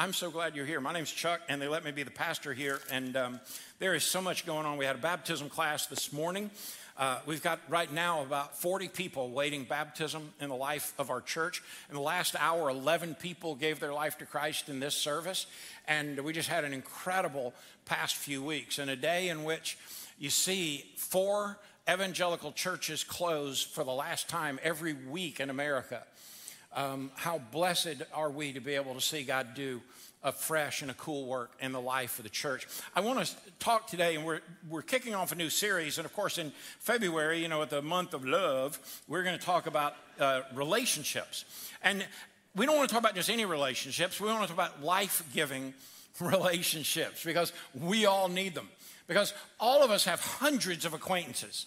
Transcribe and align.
I'm 0.00 0.12
so 0.12 0.30
glad 0.30 0.54
you're 0.54 0.64
here. 0.64 0.80
My 0.80 0.92
name's 0.92 1.10
Chuck, 1.10 1.40
and 1.48 1.60
they 1.60 1.66
let 1.66 1.82
me 1.82 1.90
be 1.90 2.04
the 2.04 2.12
pastor 2.12 2.54
here. 2.54 2.78
And 2.88 3.16
um, 3.16 3.40
there 3.80 3.96
is 3.96 4.04
so 4.04 4.22
much 4.22 4.46
going 4.46 4.64
on. 4.64 4.78
We 4.78 4.84
had 4.84 4.94
a 4.94 5.00
baptism 5.00 5.48
class 5.48 5.86
this 5.86 6.12
morning. 6.12 6.52
Uh, 6.96 7.18
we've 7.26 7.42
got 7.42 7.58
right 7.68 7.92
now 7.92 8.22
about 8.22 8.56
40 8.60 8.86
people 8.90 9.32
waiting 9.32 9.64
baptism 9.64 10.30
in 10.40 10.50
the 10.50 10.54
life 10.54 10.94
of 11.00 11.10
our 11.10 11.20
church. 11.20 11.64
In 11.88 11.96
the 11.96 12.00
last 12.00 12.36
hour, 12.38 12.70
11 12.70 13.16
people 13.16 13.56
gave 13.56 13.80
their 13.80 13.92
life 13.92 14.18
to 14.18 14.24
Christ 14.24 14.68
in 14.68 14.78
this 14.78 14.94
service. 14.94 15.46
And 15.88 16.20
we 16.20 16.32
just 16.32 16.48
had 16.48 16.62
an 16.62 16.72
incredible 16.72 17.52
past 17.84 18.14
few 18.14 18.40
weeks, 18.40 18.78
and 18.78 18.88
a 18.88 18.96
day 18.96 19.30
in 19.30 19.42
which 19.42 19.78
you 20.16 20.30
see 20.30 20.84
four 20.96 21.58
evangelical 21.90 22.52
churches 22.52 23.02
close 23.02 23.62
for 23.62 23.82
the 23.82 23.90
last 23.90 24.28
time 24.28 24.60
every 24.62 24.92
week 24.92 25.40
in 25.40 25.50
America. 25.50 26.04
Um, 26.78 27.10
how 27.16 27.40
blessed 27.50 28.02
are 28.14 28.30
we 28.30 28.52
to 28.52 28.60
be 28.60 28.74
able 28.74 28.94
to 28.94 29.00
see 29.00 29.24
God 29.24 29.48
do 29.56 29.80
a 30.22 30.30
fresh 30.30 30.80
and 30.80 30.92
a 30.92 30.94
cool 30.94 31.26
work 31.26 31.50
in 31.60 31.72
the 31.72 31.80
life 31.80 32.20
of 32.20 32.22
the 32.22 32.30
church. 32.30 32.68
I 32.94 33.00
want 33.00 33.24
to 33.24 33.34
talk 33.58 33.88
today, 33.88 34.14
and 34.14 34.24
we're, 34.24 34.38
we're 34.68 34.82
kicking 34.82 35.12
off 35.12 35.32
a 35.32 35.34
new 35.34 35.50
series. 35.50 35.98
And 35.98 36.04
of 36.04 36.12
course, 36.12 36.38
in 36.38 36.52
February, 36.78 37.42
you 37.42 37.48
know, 37.48 37.62
at 37.62 37.70
the 37.70 37.82
month 37.82 38.14
of 38.14 38.24
love, 38.24 38.78
we're 39.08 39.24
going 39.24 39.36
to 39.36 39.44
talk 39.44 39.66
about 39.66 39.96
uh, 40.20 40.42
relationships. 40.54 41.44
And 41.82 42.06
we 42.54 42.64
don't 42.64 42.76
want 42.76 42.88
to 42.88 42.94
talk 42.94 43.02
about 43.02 43.16
just 43.16 43.28
any 43.28 43.44
relationships, 43.44 44.20
we 44.20 44.28
want 44.28 44.42
to 44.42 44.54
talk 44.54 44.56
about 44.56 44.80
life 44.80 45.24
giving 45.34 45.74
relationships 46.20 47.24
because 47.24 47.52
we 47.74 48.06
all 48.06 48.28
need 48.28 48.54
them. 48.54 48.68
Because 49.08 49.34
all 49.58 49.82
of 49.82 49.90
us 49.90 50.04
have 50.04 50.20
hundreds 50.20 50.84
of 50.84 50.94
acquaintances. 50.94 51.66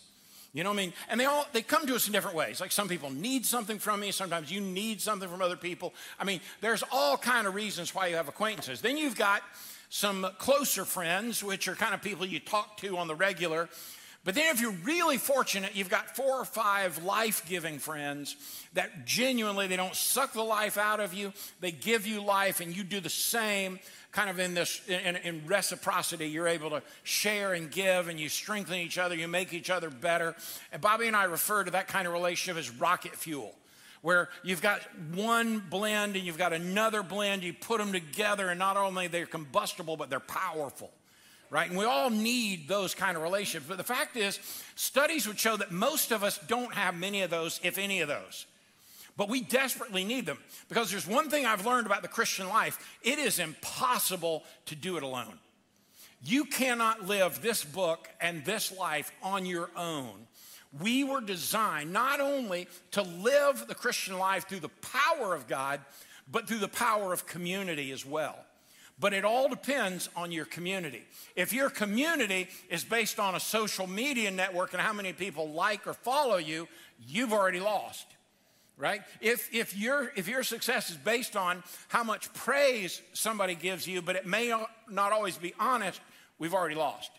You 0.53 0.63
know 0.63 0.69
what 0.71 0.79
I 0.79 0.83
mean? 0.83 0.93
And 1.09 1.19
they 1.19 1.25
all 1.25 1.45
they 1.53 1.61
come 1.61 1.87
to 1.87 1.95
us 1.95 2.07
in 2.07 2.13
different 2.13 2.35
ways. 2.35 2.59
Like 2.59 2.71
some 2.71 2.89
people 2.89 3.09
need 3.09 3.45
something 3.45 3.79
from 3.79 4.01
me, 4.01 4.11
sometimes 4.11 4.51
you 4.51 4.59
need 4.59 5.01
something 5.01 5.29
from 5.29 5.41
other 5.41 5.55
people. 5.55 5.93
I 6.19 6.25
mean, 6.25 6.41
there's 6.59 6.83
all 6.91 7.17
kind 7.17 7.47
of 7.47 7.55
reasons 7.55 7.95
why 7.95 8.07
you 8.07 8.17
have 8.17 8.27
acquaintances. 8.27 8.81
Then 8.81 8.97
you've 8.97 9.17
got 9.17 9.43
some 9.89 10.27
closer 10.39 10.85
friends, 10.85 11.43
which 11.43 11.67
are 11.67 11.75
kind 11.75 11.93
of 11.93 12.01
people 12.01 12.25
you 12.25 12.39
talk 12.39 12.77
to 12.77 12.97
on 12.97 13.07
the 13.07 13.15
regular. 13.15 13.69
But 14.23 14.35
then, 14.35 14.53
if 14.53 14.61
you're 14.61 14.71
really 14.83 15.17
fortunate, 15.17 15.75
you've 15.75 15.89
got 15.89 16.15
four 16.15 16.35
or 16.35 16.45
five 16.45 17.03
life 17.03 17.43
giving 17.49 17.79
friends 17.79 18.35
that 18.73 19.05
genuinely 19.05 19.65
they 19.65 19.77
don't 19.77 19.95
suck 19.95 20.33
the 20.33 20.43
life 20.43 20.77
out 20.77 20.99
of 20.99 21.13
you, 21.13 21.33
they 21.59 21.71
give 21.71 22.05
you 22.05 22.21
life, 22.21 22.59
and 22.59 22.75
you 22.75 22.83
do 22.83 22.99
the 22.99 23.09
same 23.09 23.79
kind 24.11 24.29
of 24.29 24.39
in 24.39 24.53
this 24.53 24.81
in, 24.87 25.15
in, 25.17 25.45
reciprocity 25.47 26.27
you're 26.27 26.47
able 26.47 26.69
to 26.69 26.81
share 27.03 27.53
and 27.53 27.71
give 27.71 28.07
and 28.07 28.19
you 28.19 28.29
strengthen 28.29 28.75
each 28.75 28.97
other 28.97 29.15
you 29.15 29.27
make 29.27 29.53
each 29.53 29.69
other 29.69 29.89
better. 29.89 30.35
And 30.71 30.81
bobby 30.81 31.07
and 31.07 31.15
i 31.15 31.23
refer 31.23 31.63
to 31.63 31.71
that 31.71 31.87
kind 31.87 32.07
of 32.07 32.13
relationship 32.13 32.59
as 32.59 32.69
rocket 32.69 33.15
fuel 33.15 33.55
where 34.01 34.29
you've 34.43 34.61
got 34.61 34.81
one 35.13 35.59
blend 35.69 36.15
and 36.15 36.25
you've 36.25 36.37
got 36.37 36.53
another 36.53 37.03
blend. 37.03 37.43
You 37.43 37.53
put 37.53 37.77
them 37.77 37.91
together 37.91 38.49
and 38.49 38.57
not 38.57 38.75
only 38.75 39.07
they're 39.07 39.25
combustible 39.25 39.95
but 39.95 40.09
they're 40.09 40.19
powerful 40.19 40.91
right? 41.51 41.69
And 41.69 41.77
we 41.77 41.83
all 41.83 42.09
need 42.09 42.69
those 42.69 42.95
kind 42.95 43.17
of 43.17 43.23
relationships. 43.23 43.65
But 43.67 43.77
the 43.77 43.83
fact 43.83 44.15
is 44.15 44.39
studies 44.75 45.27
would 45.27 45.37
show 45.37 45.57
that 45.57 45.69
most 45.69 46.11
of 46.11 46.23
us 46.23 46.39
don't 46.47 46.73
have 46.73 46.95
many 46.95 47.21
of 47.21 47.29
those 47.29 47.59
if 47.61 47.77
any 47.77 48.01
of 48.01 48.07
those 48.07 48.45
but 49.21 49.29
we 49.29 49.41
desperately 49.41 50.03
need 50.03 50.25
them 50.25 50.39
because 50.67 50.89
there's 50.89 51.05
one 51.05 51.29
thing 51.29 51.45
I've 51.45 51.63
learned 51.63 51.85
about 51.85 52.01
the 52.01 52.07
Christian 52.07 52.49
life 52.49 52.97
it 53.03 53.19
is 53.19 53.37
impossible 53.37 54.43
to 54.65 54.73
do 54.73 54.97
it 54.97 55.03
alone. 55.03 55.37
You 56.23 56.43
cannot 56.43 57.05
live 57.05 57.39
this 57.39 57.63
book 57.63 58.09
and 58.19 58.43
this 58.43 58.75
life 58.75 59.11
on 59.21 59.45
your 59.45 59.69
own. 59.77 60.25
We 60.79 61.03
were 61.03 61.21
designed 61.21 61.93
not 61.93 62.19
only 62.19 62.67
to 62.93 63.03
live 63.03 63.65
the 63.67 63.75
Christian 63.75 64.17
life 64.17 64.49
through 64.49 64.61
the 64.61 64.69
power 64.69 65.35
of 65.35 65.47
God, 65.47 65.81
but 66.31 66.47
through 66.47 66.57
the 66.57 66.67
power 66.67 67.13
of 67.13 67.27
community 67.27 67.91
as 67.91 68.03
well. 68.03 68.39
But 68.99 69.13
it 69.13 69.23
all 69.23 69.47
depends 69.47 70.09
on 70.15 70.31
your 70.31 70.45
community. 70.45 71.03
If 71.35 71.53
your 71.53 71.69
community 71.69 72.47
is 72.71 72.83
based 72.83 73.19
on 73.19 73.35
a 73.35 73.39
social 73.39 73.85
media 73.85 74.31
network 74.31 74.73
and 74.73 74.81
how 74.81 74.93
many 74.93 75.13
people 75.13 75.51
like 75.51 75.85
or 75.85 75.93
follow 75.93 76.37
you, 76.37 76.67
you've 77.05 77.33
already 77.33 77.59
lost 77.59 78.07
right? 78.81 79.01
If, 79.21 79.53
if, 79.53 79.77
your, 79.77 80.11
if 80.15 80.27
your 80.27 80.41
success 80.41 80.89
is 80.89 80.97
based 80.97 81.35
on 81.35 81.63
how 81.87 82.03
much 82.03 82.33
praise 82.33 82.99
somebody 83.13 83.53
gives 83.53 83.87
you, 83.87 84.01
but 84.01 84.15
it 84.15 84.25
may 84.25 84.51
not 84.89 85.11
always 85.13 85.37
be 85.37 85.53
honest, 85.59 86.01
we've 86.39 86.55
already 86.55 86.75
lost. 86.75 87.11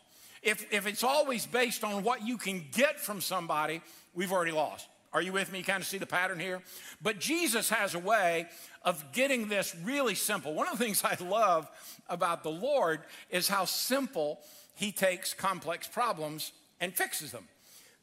If, 0.42 0.70
if 0.72 0.88
it's 0.88 1.04
always 1.04 1.46
based 1.46 1.84
on 1.84 2.02
what 2.02 2.26
you 2.26 2.36
can 2.36 2.64
get 2.72 2.98
from 2.98 3.20
somebody, 3.20 3.80
we've 4.12 4.32
already 4.32 4.50
lost. 4.50 4.88
Are 5.12 5.22
you 5.22 5.32
with 5.32 5.52
me? 5.52 5.58
You 5.58 5.64
kind 5.64 5.80
of 5.80 5.86
see 5.86 5.98
the 5.98 6.06
pattern 6.06 6.40
here? 6.40 6.62
But 7.00 7.20
Jesus 7.20 7.68
has 7.68 7.94
a 7.94 7.98
way 8.00 8.48
of 8.84 9.12
getting 9.12 9.46
this 9.46 9.76
really 9.84 10.16
simple. 10.16 10.54
One 10.54 10.66
of 10.66 10.76
the 10.76 10.84
things 10.84 11.04
I 11.04 11.16
love 11.22 11.70
about 12.08 12.42
the 12.42 12.50
Lord 12.50 13.00
is 13.30 13.46
how 13.46 13.66
simple 13.66 14.40
he 14.74 14.90
takes 14.90 15.32
complex 15.32 15.86
problems 15.86 16.50
and 16.80 16.92
fixes 16.92 17.30
them. 17.30 17.46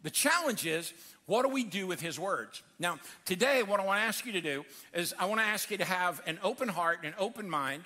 The 0.01 0.09
challenge 0.09 0.65
is 0.65 0.93
what 1.29 1.43
do 1.43 1.49
we 1.49 1.63
do 1.63 1.85
with 1.85 2.01
his 2.01 2.19
words? 2.19 2.63
Now, 2.79 2.97
today, 3.23 3.61
what 3.61 3.79
I 3.79 3.85
want 3.85 3.99
to 3.99 4.03
ask 4.03 4.25
you 4.25 4.31
to 4.31 4.41
do 4.41 4.65
is 4.95 5.13
I 5.19 5.25
want 5.25 5.39
to 5.39 5.45
ask 5.45 5.69
you 5.69 5.77
to 5.77 5.85
have 5.85 6.23
an 6.25 6.39
open 6.41 6.67
heart 6.67 7.01
and 7.03 7.09
an 7.09 7.19
open 7.19 7.47
mind 7.47 7.83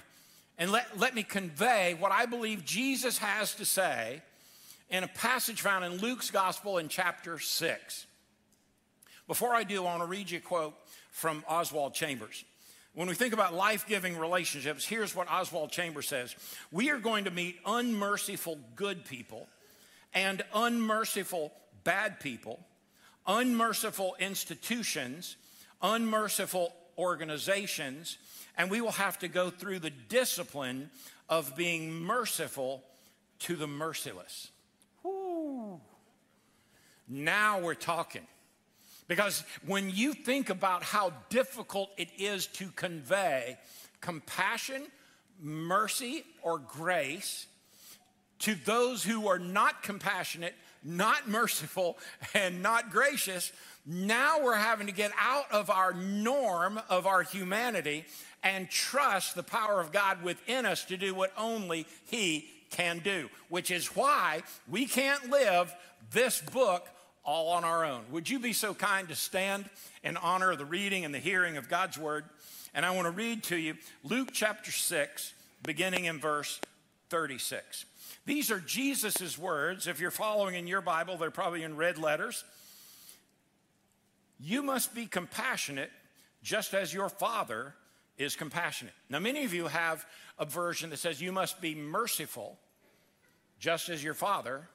and 0.57 0.71
let, 0.71 0.97
let 0.97 1.13
me 1.13 1.23
convey 1.23 1.93
what 1.99 2.13
I 2.13 2.25
believe 2.25 2.63
Jesus 2.63 3.17
has 3.17 3.53
to 3.55 3.65
say 3.65 4.21
in 4.89 5.03
a 5.03 5.09
passage 5.09 5.59
found 5.59 5.83
in 5.83 5.97
Luke's 5.97 6.31
gospel 6.31 6.77
in 6.77 6.87
chapter 6.87 7.37
6. 7.37 8.05
Before 9.27 9.53
I 9.53 9.65
do, 9.65 9.81
I 9.81 9.85
want 9.87 10.03
to 10.03 10.07
read 10.07 10.31
you 10.31 10.37
a 10.37 10.41
quote 10.41 10.75
from 11.11 11.43
Oswald 11.45 11.93
Chambers. 11.93 12.45
When 12.95 13.09
we 13.09 13.13
think 13.13 13.33
about 13.33 13.53
life 13.53 13.85
giving 13.85 14.17
relationships, 14.17 14.85
here's 14.85 15.13
what 15.13 15.29
Oswald 15.29 15.69
Chambers 15.69 16.07
says 16.07 16.33
We 16.71 16.91
are 16.91 16.97
going 16.97 17.25
to 17.25 17.31
meet 17.31 17.57
unmerciful 17.65 18.57
good 18.77 19.03
people 19.03 19.49
and 20.13 20.41
unmerciful 20.53 21.51
bad 21.83 22.21
people 22.21 22.65
unmerciful 23.27 24.15
institutions, 24.19 25.35
unmerciful 25.81 26.73
organizations, 26.97 28.17
and 28.57 28.69
we 28.69 28.81
will 28.81 28.91
have 28.91 29.19
to 29.19 29.27
go 29.27 29.49
through 29.49 29.79
the 29.79 29.89
discipline 29.89 30.89
of 31.29 31.55
being 31.55 31.91
merciful 31.91 32.83
to 33.39 33.55
the 33.55 33.67
merciless. 33.67 34.49
Now 37.07 37.59
we're 37.59 37.73
talking. 37.73 38.25
Because 39.07 39.43
when 39.65 39.89
you 39.89 40.13
think 40.13 40.49
about 40.49 40.83
how 40.83 41.11
difficult 41.29 41.91
it 41.97 42.07
is 42.17 42.47
to 42.47 42.67
convey 42.67 43.57
compassion, 43.99 44.83
mercy, 45.41 46.23
or 46.41 46.57
grace 46.57 47.47
to 48.39 48.55
those 48.55 49.03
who 49.03 49.27
are 49.27 49.39
not 49.39 49.83
compassionate, 49.83 50.55
not 50.83 51.29
merciful, 51.29 51.97
and 52.33 52.61
not 52.61 52.91
gracious, 52.91 53.51
now 53.85 54.41
we're 54.41 54.55
having 54.55 54.87
to 54.87 54.93
get 54.93 55.11
out 55.19 55.51
of 55.51 55.69
our 55.69 55.93
norm 55.93 56.79
of 56.89 57.05
our 57.05 57.23
humanity 57.23 58.05
and 58.43 58.69
trust 58.69 59.35
the 59.35 59.43
power 59.43 59.79
of 59.79 59.91
God 59.91 60.23
within 60.23 60.65
us 60.65 60.85
to 60.85 60.97
do 60.97 61.13
what 61.13 61.31
only 61.37 61.85
He 62.05 62.49
can 62.69 62.99
do, 62.99 63.29
which 63.49 63.71
is 63.71 63.87
why 63.87 64.41
we 64.69 64.85
can't 64.85 65.29
live 65.29 65.73
this 66.11 66.41
book 66.41 66.87
all 67.23 67.49
on 67.49 67.63
our 67.63 67.85
own. 67.85 68.03
Would 68.11 68.29
you 68.29 68.39
be 68.39 68.53
so 68.53 68.73
kind 68.73 69.07
to 69.09 69.15
stand 69.15 69.69
in 70.03 70.17
honor 70.17 70.51
of 70.51 70.57
the 70.57 70.65
reading 70.65 71.05
and 71.05 71.13
the 71.13 71.19
hearing 71.19 71.57
of 71.57 71.69
God's 71.69 71.97
word? 71.97 72.25
And 72.73 72.85
I 72.85 72.91
want 72.91 73.05
to 73.05 73.11
read 73.11 73.43
to 73.43 73.55
you 73.55 73.75
Luke 74.03 74.29
chapter 74.33 74.71
6, 74.71 75.33
beginning 75.61 76.05
in 76.05 76.19
verse 76.19 76.59
36. 77.09 77.85
These 78.25 78.51
are 78.51 78.59
Jesus' 78.59 79.37
words. 79.37 79.87
If 79.87 79.99
you're 79.99 80.11
following 80.11 80.55
in 80.55 80.67
your 80.67 80.81
Bible, 80.81 81.17
they're 81.17 81.31
probably 81.31 81.63
in 81.63 81.75
red 81.75 81.97
letters. 81.97 82.43
You 84.39 84.61
must 84.61 84.95
be 84.95 85.05
compassionate 85.05 85.91
just 86.41 86.73
as 86.73 86.93
your 86.93 87.09
Father 87.09 87.75
is 88.17 88.35
compassionate. 88.35 88.93
Now, 89.09 89.19
many 89.19 89.43
of 89.43 89.53
you 89.53 89.67
have 89.67 90.05
a 90.37 90.45
version 90.45 90.89
that 90.91 90.97
says 90.97 91.21
you 91.21 91.31
must 91.31 91.61
be 91.61 91.75
merciful 91.75 92.57
just 93.59 93.89
as 93.89 94.03
your 94.03 94.13
Father 94.13 94.67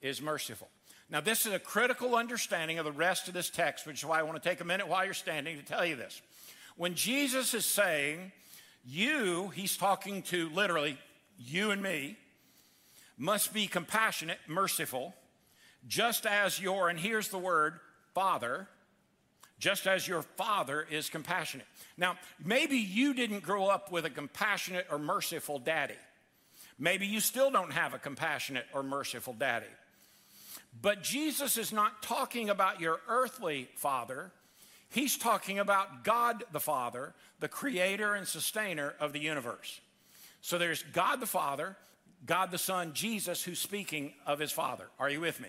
is 0.00 0.20
merciful. 0.20 0.68
Now, 1.10 1.20
this 1.20 1.44
is 1.44 1.52
a 1.52 1.58
critical 1.58 2.14
understanding 2.14 2.78
of 2.78 2.84
the 2.84 2.92
rest 2.92 3.28
of 3.28 3.34
this 3.34 3.50
text, 3.50 3.86
which 3.86 3.98
is 3.98 4.04
why 4.04 4.20
I 4.20 4.22
want 4.22 4.42
to 4.42 4.48
take 4.48 4.60
a 4.60 4.64
minute 4.64 4.88
while 4.88 5.04
you're 5.04 5.14
standing 5.14 5.56
to 5.56 5.64
tell 5.64 5.84
you 5.84 5.96
this. 5.96 6.22
When 6.76 6.94
Jesus 6.94 7.52
is 7.52 7.66
saying, 7.66 8.32
you, 8.84 9.48
he's 9.48 9.76
talking 9.76 10.22
to 10.24 10.48
literally 10.50 10.96
you 11.36 11.72
and 11.72 11.82
me, 11.82 12.16
must 13.20 13.52
be 13.52 13.66
compassionate, 13.66 14.38
merciful, 14.48 15.14
just 15.86 16.24
as 16.24 16.58
your, 16.58 16.88
and 16.88 16.98
here's 16.98 17.28
the 17.28 17.38
word, 17.38 17.78
Father, 18.14 18.66
just 19.58 19.86
as 19.86 20.08
your 20.08 20.22
Father 20.22 20.86
is 20.90 21.10
compassionate. 21.10 21.66
Now, 21.98 22.16
maybe 22.42 22.78
you 22.78 23.12
didn't 23.12 23.42
grow 23.42 23.66
up 23.66 23.92
with 23.92 24.06
a 24.06 24.10
compassionate 24.10 24.86
or 24.90 24.98
merciful 24.98 25.58
daddy. 25.58 25.98
Maybe 26.78 27.06
you 27.06 27.20
still 27.20 27.50
don't 27.50 27.74
have 27.74 27.92
a 27.92 27.98
compassionate 27.98 28.64
or 28.72 28.82
merciful 28.82 29.34
daddy. 29.34 29.66
But 30.80 31.02
Jesus 31.02 31.58
is 31.58 31.72
not 31.72 32.02
talking 32.02 32.48
about 32.48 32.80
your 32.80 33.00
earthly 33.06 33.68
father. 33.74 34.32
He's 34.88 35.18
talking 35.18 35.58
about 35.58 36.04
God 36.04 36.44
the 36.52 36.60
Father, 36.60 37.12
the 37.38 37.48
creator 37.48 38.14
and 38.14 38.26
sustainer 38.26 38.94
of 38.98 39.12
the 39.12 39.20
universe. 39.20 39.82
So 40.40 40.56
there's 40.56 40.82
God 40.84 41.20
the 41.20 41.26
Father, 41.26 41.76
God 42.26 42.50
the 42.50 42.58
Son, 42.58 42.92
Jesus, 42.92 43.42
who's 43.42 43.58
speaking 43.58 44.12
of 44.26 44.38
his 44.38 44.52
Father. 44.52 44.86
Are 44.98 45.10
you 45.10 45.20
with 45.20 45.40
me? 45.40 45.48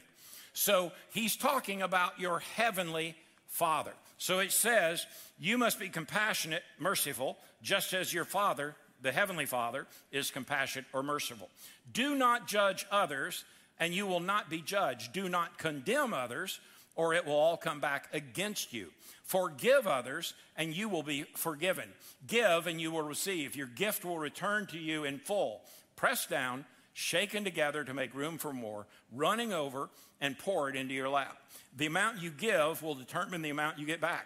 So 0.53 0.91
he's 1.11 1.35
talking 1.35 1.81
about 1.81 2.19
your 2.19 2.39
heavenly 2.39 3.15
Father. 3.47 3.93
So 4.17 4.39
it 4.39 4.51
says, 4.51 5.05
You 5.39 5.57
must 5.57 5.79
be 5.79 5.89
compassionate, 5.89 6.63
merciful, 6.79 7.37
just 7.61 7.93
as 7.93 8.13
your 8.13 8.25
Father, 8.25 8.75
the 9.01 9.11
Heavenly 9.11 9.45
Father, 9.45 9.87
is 10.11 10.31
compassionate 10.31 10.85
or 10.93 11.03
merciful. 11.03 11.49
Do 11.91 12.15
not 12.15 12.47
judge 12.47 12.85
others, 12.91 13.43
and 13.79 13.93
you 13.93 14.05
will 14.05 14.19
not 14.19 14.49
be 14.49 14.61
judged. 14.61 15.13
Do 15.13 15.27
not 15.27 15.57
condemn 15.57 16.13
others, 16.13 16.59
or 16.95 17.13
it 17.13 17.25
will 17.25 17.33
all 17.33 17.57
come 17.57 17.79
back 17.79 18.07
against 18.13 18.73
you. 18.73 18.89
Forgive 19.23 19.87
others, 19.87 20.33
and 20.57 20.75
you 20.75 20.89
will 20.89 21.03
be 21.03 21.23
forgiven. 21.35 21.89
Give, 22.27 22.67
and 22.67 22.81
you 22.81 22.91
will 22.91 23.01
receive. 23.01 23.55
Your 23.55 23.67
gift 23.67 24.03
will 24.03 24.19
return 24.19 24.67
to 24.67 24.77
you 24.77 25.05
in 25.05 25.19
full. 25.19 25.61
Pressed 26.01 26.31
down, 26.31 26.65
shaken 26.93 27.43
together 27.43 27.83
to 27.83 27.93
make 27.93 28.15
room 28.15 28.39
for 28.39 28.51
more, 28.51 28.87
running 29.13 29.53
over, 29.53 29.91
and 30.19 30.35
poured 30.35 30.75
into 30.75 30.95
your 30.95 31.09
lap. 31.09 31.37
The 31.77 31.85
amount 31.85 32.23
you 32.23 32.31
give 32.31 32.81
will 32.81 32.95
determine 32.95 33.43
the 33.43 33.51
amount 33.51 33.77
you 33.77 33.85
get 33.85 34.01
back. 34.01 34.25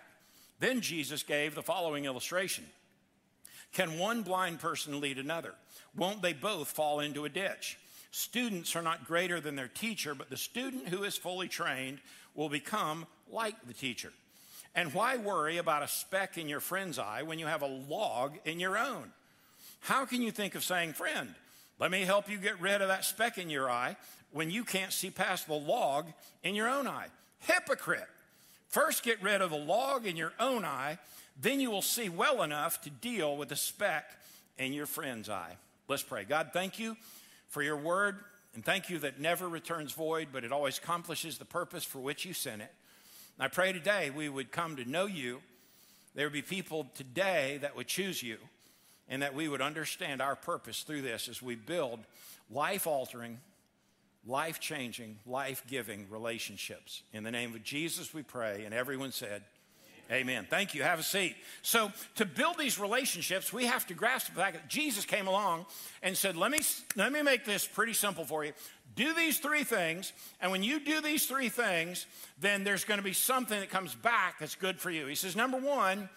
Then 0.62 0.80
Jesus 0.80 1.22
gave 1.22 1.54
the 1.54 1.62
following 1.62 2.06
illustration 2.06 2.64
Can 3.74 4.00
one 4.00 4.22
blind 4.24 4.62
person 4.62 5.02
lead 5.02 5.20
another? 5.20 5.54
Won't 5.98 6.22
they 6.22 6.32
both 6.32 6.70
fall 6.70 7.02
into 7.02 7.26
a 7.26 7.30
ditch? 7.30 7.78
Students 8.10 8.74
are 8.78 8.82
not 8.82 9.06
greater 9.06 9.42
than 9.42 9.58
their 9.58 9.68
teacher, 9.68 10.16
but 10.16 10.30
the 10.30 10.38
student 10.38 10.88
who 10.88 11.04
is 11.04 11.18
fully 11.18 11.50
trained 11.50 12.00
will 12.36 12.48
become 12.48 13.06
like 13.30 13.68
the 13.68 13.74
teacher. 13.74 14.14
And 14.76 14.94
why 14.94 15.18
worry 15.18 15.58
about 15.58 15.84
a 15.84 15.90
speck 15.90 16.38
in 16.38 16.48
your 16.48 16.62
friend's 16.62 17.00
eye 17.00 17.24
when 17.24 17.38
you 17.38 17.48
have 17.48 17.64
a 17.64 17.68
log 17.90 18.38
in 18.46 18.62
your 18.62 18.78
own? 18.78 19.12
How 19.82 20.06
can 20.06 20.22
you 20.22 20.32
think 20.32 20.56
of 20.56 20.64
saying, 20.64 20.94
Friend, 20.94 21.36
let 21.80 21.92
me 21.92 22.02
help 22.02 22.30
you 22.30 22.38
get 22.38 22.60
rid 22.62 22.82
of 22.82 22.88
that 22.88 23.06
speck 23.06 23.38
in 23.38 23.50
your 23.50 23.70
eye 23.70 23.98
when 24.32 24.50
you 24.50 24.64
can't 24.64 24.94
see 24.94 25.10
past 25.10 25.48
the 25.48 25.54
log 25.54 26.08
in 26.44 26.56
your 26.56 26.70
own 26.70 26.88
eye? 26.88 27.08
Hypocrite. 27.40 28.08
First, 28.68 29.04
get 29.04 29.22
rid 29.22 29.42
of 29.42 29.52
the 29.52 29.58
log 29.58 30.06
in 30.06 30.16
your 30.16 30.34
own 30.40 30.66
eye, 30.66 30.98
then 31.40 31.60
you 31.60 31.70
will 31.70 31.82
see 31.82 32.10
well 32.10 32.44
enough 32.44 32.82
to 32.82 32.90
deal 32.90 33.38
with 33.38 33.50
the 33.50 33.56
speck 33.56 34.06
in 34.58 34.74
your 34.74 34.86
friend's 34.86 35.30
eye. 35.30 35.58
Let's 35.88 36.04
pray. 36.04 36.24
God, 36.24 36.50
thank 36.54 36.80
you 36.80 36.98
for 37.50 37.62
your 37.62 37.78
word, 37.78 38.18
and 38.54 38.64
thank 38.64 38.90
you 38.90 39.00
that 39.00 39.20
never 39.20 39.48
returns 39.48 39.92
void, 39.92 40.30
but 40.32 40.44
it 40.44 40.52
always 40.52 40.78
accomplishes 40.78 41.38
the 41.38 41.46
purpose 41.46 41.84
for 41.84 42.00
which 42.00 42.26
you 42.26 42.34
sent 42.34 42.62
it. 42.62 42.72
I 43.38 43.50
pray 43.50 43.74
today 43.74 44.10
we 44.10 44.30
would 44.30 44.52
come 44.52 44.78
to 44.78 44.90
know 44.90 45.06
you. 45.06 45.42
There 46.16 46.26
would 46.26 46.34
be 46.34 46.42
people 46.42 46.88
today 46.96 47.60
that 47.62 47.76
would 47.76 47.88
choose 47.88 48.24
you, 48.24 48.38
and 49.10 49.22
that 49.22 49.36
we 49.36 49.48
would 49.48 49.62
understand 49.62 50.22
our 50.22 50.36
purpose 50.36 50.82
through 50.82 51.02
this 51.02 51.28
as 51.28 51.42
we 51.42 51.56
build 51.56 52.00
life 52.50 52.88
altering, 52.88 53.40
life 54.26 54.60
changing, 54.60 55.18
life 55.26 55.64
giving 55.68 56.08
relationships. 56.10 57.04
In 57.14 57.24
the 57.24 57.32
name 57.32 57.54
of 57.54 57.64
Jesus, 57.64 58.14
we 58.14 58.24
pray. 58.24 58.64
And 58.66 58.74
everyone 58.74 59.12
said, 59.12 59.44
Amen. 60.12 60.46
Thank 60.48 60.76
you. 60.76 60.84
Have 60.84 61.00
a 61.00 61.04
seat. 61.04 61.36
So, 61.64 61.92
to 62.16 62.26
build 62.26 62.60
these 62.60 62.80
relationships, 62.80 63.52
we 63.52 63.66
have 63.66 63.88
to 63.88 63.96
grasp 63.96 64.28
the 64.28 64.40
fact 64.40 64.54
that 64.54 64.70
Jesus 64.70 65.04
came 65.04 65.26
along 65.28 65.66
and 66.04 66.16
said, 66.16 66.38
let 66.38 66.52
me, 66.52 66.60
let 66.96 67.12
me 67.12 67.24
make 67.24 67.44
this 67.44 67.66
pretty 67.66 67.94
simple 67.94 68.24
for 68.24 68.46
you. 68.46 68.54
Do 68.96 69.16
these 69.16 69.40
three 69.40 69.64
things, 69.64 70.14
and 70.40 70.52
when 70.52 70.62
you 70.62 70.80
do 70.80 71.02
these 71.02 71.26
three 71.26 71.50
things, 71.50 72.06
then 72.40 72.64
there's 72.64 72.84
going 72.84 73.00
to 73.00 73.04
be 73.04 73.14
something 73.14 73.60
that 73.60 73.72
comes 73.72 73.96
back 73.96 74.40
that's 74.40 74.54
good 74.54 74.80
for 74.80 74.92
you. 74.92 75.08
He 75.08 75.16
says, 75.16 75.36
number 75.36 75.58
one, 75.58 76.08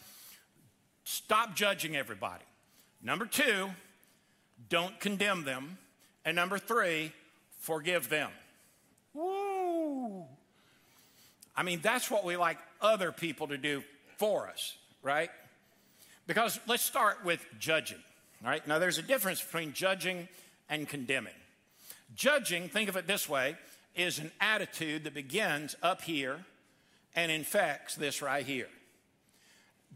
stop 1.05 1.57
judging 1.57 1.97
everybody. 1.97 2.45
Number 3.03 3.27
two, 3.27 3.71
don't 4.69 4.99
condemn 5.01 5.45
them. 5.45 5.79
And 6.25 6.37
number 6.37 6.59
three, 6.59 7.13
forgive 7.61 8.09
them. 8.09 8.31
Woo! 9.15 10.25
I 11.57 11.63
mean, 11.63 11.81
that's 11.83 12.11
what 12.11 12.25
we 12.25 12.37
like 12.37 12.59
other 12.81 13.11
people 13.13 13.49
to 13.49 13.59
do 13.59 13.83
for 14.17 14.49
us, 14.49 14.77
right? 15.03 15.31
Because 16.27 16.61
let's 16.67 16.85
start 16.85 17.25
with 17.25 17.45
judging, 17.59 17.99
right? 18.45 18.67
Now, 18.67 18.79
there's 18.79 18.99
a 18.99 19.03
difference 19.03 19.43
between 19.43 19.73
judging 19.73 20.29
and 20.69 20.89
condemning. 20.89 21.33
Judging, 22.15 22.69
think 22.69 22.89
of 22.89 22.97
it 22.97 23.07
this 23.07 23.29
way, 23.29 23.57
is 23.97 24.19
an 24.19 24.31
attitude 24.41 25.05
that 25.05 25.15
begins 25.15 25.75
up 25.83 26.03
here 26.03 26.45
and 27.17 27.33
infects 27.33 27.95
this 27.95 28.23
right 28.23 28.45
here. 28.45 28.69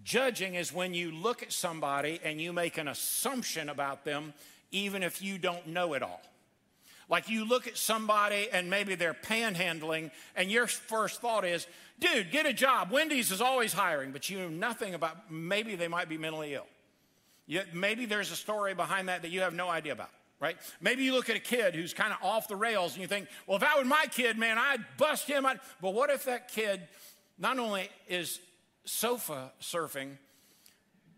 Judging 0.05 0.55
is 0.55 0.73
when 0.73 0.95
you 0.95 1.13
look 1.13 1.43
at 1.43 1.53
somebody 1.53 2.21
and 2.25 2.41
you 2.41 2.53
make 2.53 2.77
an 2.79 2.89
assumption 2.89 3.69
about 3.69 4.05
them, 4.05 4.35
even 4.73 5.03
if 5.03 5.23
you 5.23 5.39
don't 5.39 5.69
know 5.69 5.95
it 5.95 6.03
all. 6.03 6.21
Like 7.09 7.29
you 7.29 7.45
look 7.45 7.67
at 7.67 7.77
somebody 7.77 8.49
and 8.51 8.71
maybe 8.71 8.95
they're 8.95 9.15
panhandling, 9.15 10.11
and 10.35 10.51
your 10.51 10.67
first 10.67 11.21
thought 11.21 11.45
is, 11.45 11.67
dude, 12.01 12.31
get 12.31 12.47
a 12.47 12.53
job. 12.53 12.91
Wendy's 12.91 13.31
is 13.31 13.41
always 13.41 13.73
hiring, 13.73 14.13
but 14.13 14.31
you 14.31 14.39
know 14.39 14.49
nothing 14.49 14.95
about 14.95 15.31
maybe 15.31 15.75
they 15.75 15.89
might 15.89 16.09
be 16.09 16.17
mentally 16.17 16.55
ill. 16.55 16.67
Yet 17.47 17.75
maybe 17.75 18.07
there's 18.07 18.31
a 18.31 18.37
story 18.37 18.75
behind 18.75 19.09
that 19.09 19.23
that 19.23 19.31
you 19.31 19.41
have 19.41 19.53
no 19.53 19.69
idea 19.69 19.93
about, 19.93 20.11
right? 20.41 20.57
Maybe 20.81 21.05
you 21.05 21.13
look 21.13 21.29
at 21.29 21.37
a 21.37 21.41
kid 21.41 21.75
who's 21.75 21.93
kind 21.93 22.13
of 22.13 22.19
off 22.23 22.49
the 22.49 22.57
rails 22.57 22.95
and 22.95 23.03
you 23.03 23.09
think, 23.09 23.29
well, 23.47 23.57
if 23.57 23.63
that 23.63 23.77
was 23.77 23.87
my 23.87 24.07
kid, 24.11 24.39
man, 24.39 24.57
I'd 24.57 24.85
bust 24.97 25.29
him. 25.29 25.47
But 25.83 25.95
what 25.95 26.09
if 26.09 26.25
that 26.25 26.49
kid 26.49 26.81
not 27.39 27.59
only 27.59 27.91
is 28.09 28.41
sofa 28.85 29.53
surfing, 29.61 30.17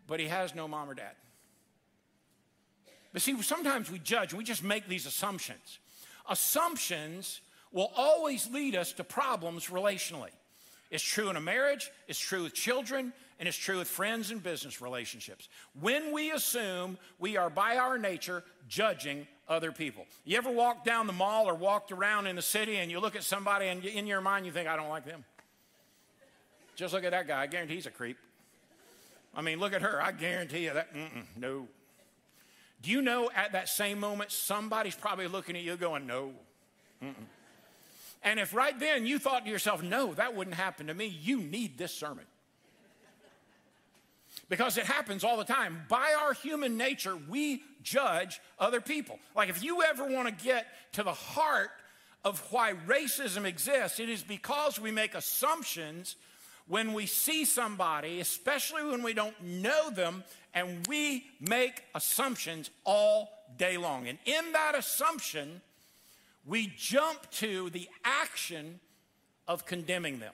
but 0.07 0.19
he 0.19 0.27
has 0.27 0.55
no 0.55 0.67
mom 0.67 0.89
or 0.89 0.93
dad? 0.93 1.13
But 3.13 3.21
see, 3.21 3.41
sometimes 3.41 3.89
we 3.89 3.99
judge 3.99 4.33
we 4.33 4.43
just 4.43 4.63
make 4.63 4.87
these 4.87 5.05
assumptions. 5.05 5.79
Assumptions 6.29 7.41
will 7.71 7.91
always 7.95 8.49
lead 8.49 8.75
us 8.75 8.93
to 8.93 9.03
problems 9.03 9.67
relationally. 9.67 10.31
It's 10.91 11.03
true 11.03 11.29
in 11.29 11.35
a 11.35 11.41
marriage, 11.41 11.91
it's 12.07 12.19
true 12.19 12.43
with 12.43 12.53
children, 12.53 13.11
and 13.39 13.47
it's 13.47 13.57
true 13.57 13.79
with 13.79 13.87
friends 13.87 14.31
and 14.31 14.41
business 14.41 14.81
relationships. 14.81 15.49
When 15.79 16.13
we 16.13 16.31
assume 16.31 16.97
we 17.19 17.37
are 17.37 17.49
by 17.49 17.77
our 17.77 17.97
nature 17.97 18.43
judging 18.67 19.27
other 19.47 19.71
people. 19.71 20.05
You 20.23 20.37
ever 20.37 20.49
walked 20.49 20.85
down 20.85 21.07
the 21.07 21.13
mall 21.13 21.47
or 21.47 21.53
walked 21.53 21.91
around 21.91 22.27
in 22.27 22.35
the 22.35 22.41
city 22.41 22.77
and 22.77 22.89
you 22.89 22.99
look 22.99 23.15
at 23.15 23.23
somebody 23.23 23.67
and 23.67 23.83
in 23.83 24.07
your 24.07 24.21
mind 24.21 24.45
you 24.45 24.51
think, 24.51 24.67
I 24.67 24.75
don't 24.75 24.89
like 24.89 25.05
them? 25.05 25.23
Just 26.75 26.93
look 26.93 27.03
at 27.03 27.11
that 27.11 27.27
guy. 27.27 27.41
I 27.41 27.47
guarantee 27.47 27.75
he's 27.75 27.85
a 27.85 27.91
creep. 27.91 28.17
I 29.35 29.41
mean, 29.41 29.59
look 29.59 29.73
at 29.73 29.81
her. 29.81 30.01
I 30.01 30.11
guarantee 30.11 30.65
you 30.65 30.73
that, 30.73 30.89
no. 31.37 31.67
Do 32.81 32.91
you 32.91 33.01
know 33.01 33.29
at 33.35 33.53
that 33.53 33.67
same 33.69 33.99
moment, 33.99 34.31
somebody's 34.31 34.95
probably 34.95 35.27
looking 35.27 35.55
at 35.55 35.63
you 35.63 35.75
going, 35.75 36.05
no. 36.05 36.31
Mm-mm. 37.03 37.13
And 38.23 38.39
if 38.39 38.53
right 38.53 38.77
then 38.79 39.05
you 39.05 39.19
thought 39.19 39.45
to 39.45 39.51
yourself, 39.51 39.83
no, 39.83 40.13
that 40.13 40.35
wouldn't 40.35 40.55
happen 40.55 40.87
to 40.87 40.93
me, 40.93 41.05
you 41.05 41.41
need 41.41 41.77
this 41.77 41.93
sermon. 41.93 42.25
Because 44.49 44.77
it 44.77 44.85
happens 44.85 45.23
all 45.23 45.37
the 45.37 45.43
time. 45.43 45.83
By 45.89 46.15
our 46.21 46.33
human 46.33 46.77
nature, 46.77 47.15
we 47.29 47.63
judge 47.83 48.39
other 48.59 48.81
people. 48.81 49.19
Like 49.35 49.49
if 49.49 49.63
you 49.63 49.83
ever 49.83 50.05
want 50.07 50.27
to 50.27 50.43
get 50.43 50.67
to 50.93 51.03
the 51.03 51.13
heart 51.13 51.69
of 52.23 52.39
why 52.51 52.73
racism 52.87 53.45
exists, 53.45 53.99
it 53.99 54.09
is 54.09 54.23
because 54.23 54.79
we 54.79 54.91
make 54.91 55.15
assumptions 55.15 56.15
when 56.67 56.93
we 56.93 57.05
see 57.05 57.45
somebody, 57.45 58.19
especially 58.19 58.83
when 58.83 59.03
we 59.03 59.13
don't 59.13 59.39
know 59.41 59.89
them, 59.89 60.23
and 60.53 60.87
we 60.87 61.25
make 61.39 61.83
assumptions 61.93 62.69
all 62.83 63.29
day 63.57 63.77
long. 63.77 64.07
And 64.07 64.17
in 64.25 64.53
that 64.53 64.73
assumption, 64.75 65.61
we 66.45 66.71
jump 66.75 67.29
to 67.31 67.69
the 67.69 67.87
action 68.03 68.79
of 69.47 69.65
condemning 69.65 70.19
them. 70.19 70.33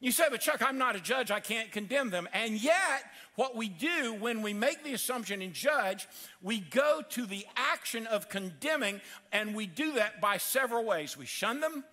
You 0.00 0.12
say, 0.12 0.24
but 0.30 0.40
Chuck, 0.40 0.62
I'm 0.66 0.78
not 0.78 0.96
a 0.96 1.00
judge, 1.00 1.30
I 1.30 1.40
can't 1.40 1.70
condemn 1.70 2.08
them. 2.08 2.26
And 2.32 2.60
yet, 2.62 3.04
what 3.34 3.54
we 3.54 3.68
do 3.68 4.16
when 4.18 4.40
we 4.40 4.54
make 4.54 4.82
the 4.82 4.94
assumption 4.94 5.42
and 5.42 5.52
judge, 5.52 6.08
we 6.40 6.60
go 6.60 7.02
to 7.10 7.26
the 7.26 7.46
action 7.54 8.06
of 8.06 8.30
condemning, 8.30 9.02
and 9.30 9.54
we 9.54 9.66
do 9.66 9.92
that 9.92 10.20
by 10.20 10.38
several 10.38 10.84
ways. 10.84 11.18
We 11.18 11.26
shun 11.26 11.60
them, 11.60 11.84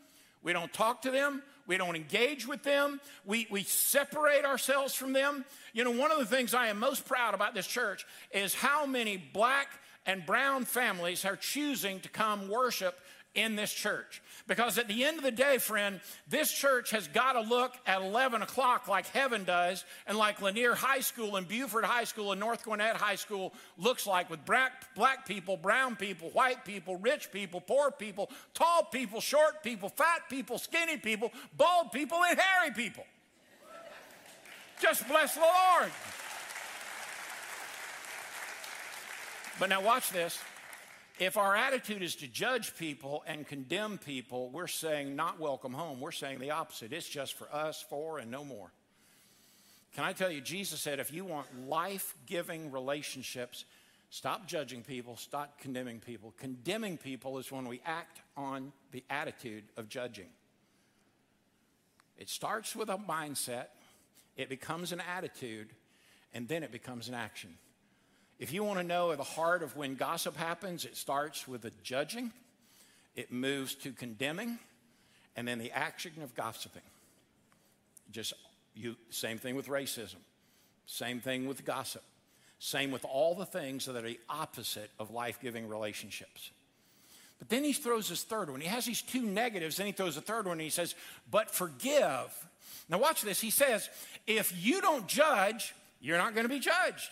we 0.47 0.53
don't 0.53 0.71
talk 0.71 1.01
to 1.01 1.11
them, 1.11 1.43
we 1.67 1.75
don't 1.75 1.97
engage 1.97 2.47
with 2.47 2.63
them. 2.63 3.01
We, 3.25 3.47
we 3.51 3.63
separate 3.63 4.45
ourselves 4.45 4.93
from 4.93 5.11
them. 5.11 5.43
You 5.73 5.83
know, 5.83 5.91
one 5.91 6.09
of 6.09 6.19
the 6.19 6.25
things 6.25 6.53
I 6.53 6.67
am 6.67 6.79
most 6.79 7.05
proud 7.05 7.33
about 7.33 7.53
this 7.53 7.67
church 7.67 8.05
is 8.31 8.53
how 8.53 8.85
many 8.85 9.17
black 9.17 9.67
and 10.05 10.25
brown 10.25 10.63
families 10.63 11.25
are 11.25 11.35
choosing 11.35 11.99
to 11.99 12.07
come 12.07 12.47
worship 12.47 12.97
in 13.35 13.55
this 13.55 13.71
church. 13.71 14.21
Because 14.47 14.77
at 14.77 14.87
the 14.87 15.03
end 15.03 15.17
of 15.17 15.23
the 15.23 15.31
day, 15.31 15.57
friend, 15.57 15.99
this 16.27 16.51
church 16.51 16.91
has 16.91 17.07
got 17.07 17.33
to 17.33 17.41
look 17.41 17.73
at 17.85 18.01
11 18.01 18.41
o'clock 18.41 18.87
like 18.87 19.07
heaven 19.07 19.43
does 19.43 19.83
and 20.07 20.17
like 20.17 20.41
Lanier 20.41 20.73
High 20.73 21.01
School 21.01 21.35
and 21.35 21.47
Buford 21.47 21.83
High 21.83 22.05
School 22.05 22.31
and 22.31 22.39
North 22.39 22.63
Gwinnett 22.63 22.95
High 22.95 23.15
School 23.15 23.53
looks 23.77 24.07
like 24.07 24.29
with 24.29 24.45
black, 24.45 24.95
black 24.95 25.27
people, 25.27 25.57
brown 25.57 25.95
people, 25.95 26.29
white 26.29 26.63
people, 26.65 26.95
rich 26.95 27.31
people, 27.31 27.59
poor 27.59 27.91
people, 27.91 28.29
tall 28.53 28.83
people, 28.83 29.19
short 29.19 29.63
people, 29.63 29.89
fat 29.89 30.21
people, 30.29 30.57
skinny 30.57 30.97
people, 30.97 31.31
bald 31.55 31.91
people, 31.91 32.23
and 32.23 32.39
hairy 32.39 32.73
people. 32.73 33.05
Just 34.81 35.07
bless 35.07 35.33
the 35.33 35.41
Lord. 35.41 35.91
But 39.59 39.69
now, 39.69 39.81
watch 39.81 40.11
this. 40.11 40.39
If 41.19 41.35
our 41.35 41.55
attitude 41.55 42.03
is 42.03 42.15
to 42.17 42.27
judge 42.27 42.77
people 42.77 43.23
and 43.25 43.47
condemn 43.47 43.97
people, 43.97 44.51
we're 44.51 44.67
saying 44.67 45.15
not 45.15 45.39
welcome 45.39 45.73
home. 45.73 45.99
We're 45.99 46.11
saying 46.11 46.39
the 46.39 46.51
opposite. 46.51 46.93
It's 46.93 47.09
just 47.09 47.33
for 47.33 47.51
us, 47.51 47.83
for, 47.89 48.19
and 48.19 48.29
no 48.29 48.43
more. 48.43 48.71
Can 49.95 50.03
I 50.03 50.13
tell 50.13 50.29
you, 50.29 50.41
Jesus 50.41 50.79
said, 50.79 50.99
if 50.99 51.11
you 51.11 51.25
want 51.25 51.47
life 51.67 52.13
giving 52.27 52.71
relationships, 52.71 53.65
stop 54.11 54.47
judging 54.47 54.83
people, 54.83 55.17
stop 55.17 55.59
condemning 55.59 55.99
people. 55.99 56.35
Condemning 56.37 56.97
people 56.97 57.39
is 57.39 57.51
when 57.51 57.67
we 57.67 57.81
act 57.83 58.21
on 58.35 58.71
the 58.91 59.03
attitude 59.09 59.63
of 59.75 59.89
judging. 59.89 60.27
It 62.19 62.29
starts 62.29 62.75
with 62.75 62.89
a 62.89 62.97
mindset, 62.97 63.67
it 64.35 64.49
becomes 64.49 64.91
an 64.91 65.01
attitude, 65.01 65.69
and 66.31 66.47
then 66.47 66.61
it 66.61 66.71
becomes 66.71 67.07
an 67.07 67.15
action. 67.15 67.57
If 68.39 68.53
you 68.53 68.63
want 68.63 68.79
to 68.79 68.85
know 68.85 69.15
the 69.15 69.23
heart 69.23 69.63
of 69.63 69.75
when 69.75 69.95
gossip 69.95 70.35
happens, 70.37 70.85
it 70.85 70.95
starts 70.95 71.47
with 71.47 71.61
the 71.61 71.71
judging, 71.83 72.31
it 73.15 73.31
moves 73.31 73.73
to 73.75 73.91
condemning, 73.91 74.59
and 75.35 75.47
then 75.47 75.57
the 75.57 75.71
action 75.71 76.11
of 76.23 76.35
gossiping. 76.35 76.83
Just 78.11 78.33
you, 78.75 78.95
same 79.09 79.39
thing 79.39 79.55
with 79.55 79.67
racism, 79.67 80.17
same 80.85 81.19
thing 81.19 81.47
with 81.47 81.65
gossip, 81.65 82.03
same 82.59 82.91
with 82.91 83.05
all 83.05 83.33
the 83.33 83.45
things 83.45 83.85
that 83.85 83.95
are 83.95 84.01
the 84.01 84.19
opposite 84.29 84.91
of 84.99 85.11
life 85.11 85.39
giving 85.41 85.67
relationships. 85.67 86.51
But 87.39 87.49
then 87.49 87.63
he 87.63 87.73
throws 87.73 88.09
his 88.09 88.23
third 88.23 88.49
one. 88.49 88.61
He 88.61 88.67
has 88.67 88.85
these 88.85 89.01
two 89.01 89.21
negatives, 89.21 89.77
then 89.77 89.85
he 89.87 89.91
throws 89.91 90.17
a 90.17 90.21
third 90.21 90.45
one 90.45 90.53
and 90.53 90.61
he 90.61 90.69
says, 90.69 90.95
But 91.29 91.51
forgive. 91.51 92.47
Now, 92.89 92.99
watch 92.99 93.21
this. 93.21 93.39
He 93.39 93.49
says, 93.49 93.89
If 94.25 94.53
you 94.63 94.81
don't 94.81 95.07
judge, 95.07 95.75
you're 96.01 96.17
not 96.17 96.33
going 96.33 96.45
to 96.45 96.53
be 96.53 96.59
judged. 96.59 97.09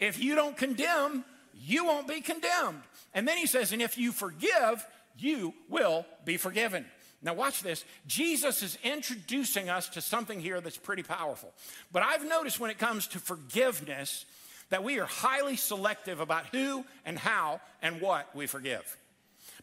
If 0.00 0.22
you 0.22 0.34
don't 0.34 0.56
condemn, 0.56 1.24
you 1.54 1.84
won't 1.86 2.08
be 2.08 2.20
condemned. 2.20 2.82
And 3.14 3.26
then 3.26 3.38
he 3.38 3.46
says, 3.46 3.72
and 3.72 3.82
if 3.82 3.98
you 3.98 4.12
forgive, 4.12 4.86
you 5.18 5.54
will 5.68 6.06
be 6.24 6.36
forgiven. 6.36 6.84
Now, 7.20 7.34
watch 7.34 7.62
this. 7.62 7.84
Jesus 8.06 8.62
is 8.62 8.78
introducing 8.84 9.68
us 9.68 9.88
to 9.90 10.00
something 10.00 10.38
here 10.38 10.60
that's 10.60 10.76
pretty 10.76 11.02
powerful. 11.02 11.52
But 11.90 12.04
I've 12.04 12.24
noticed 12.24 12.60
when 12.60 12.70
it 12.70 12.78
comes 12.78 13.08
to 13.08 13.18
forgiveness 13.18 14.24
that 14.70 14.84
we 14.84 15.00
are 15.00 15.06
highly 15.06 15.56
selective 15.56 16.20
about 16.20 16.46
who 16.52 16.84
and 17.04 17.18
how 17.18 17.60
and 17.82 18.00
what 18.00 18.34
we 18.36 18.46
forgive. 18.46 18.96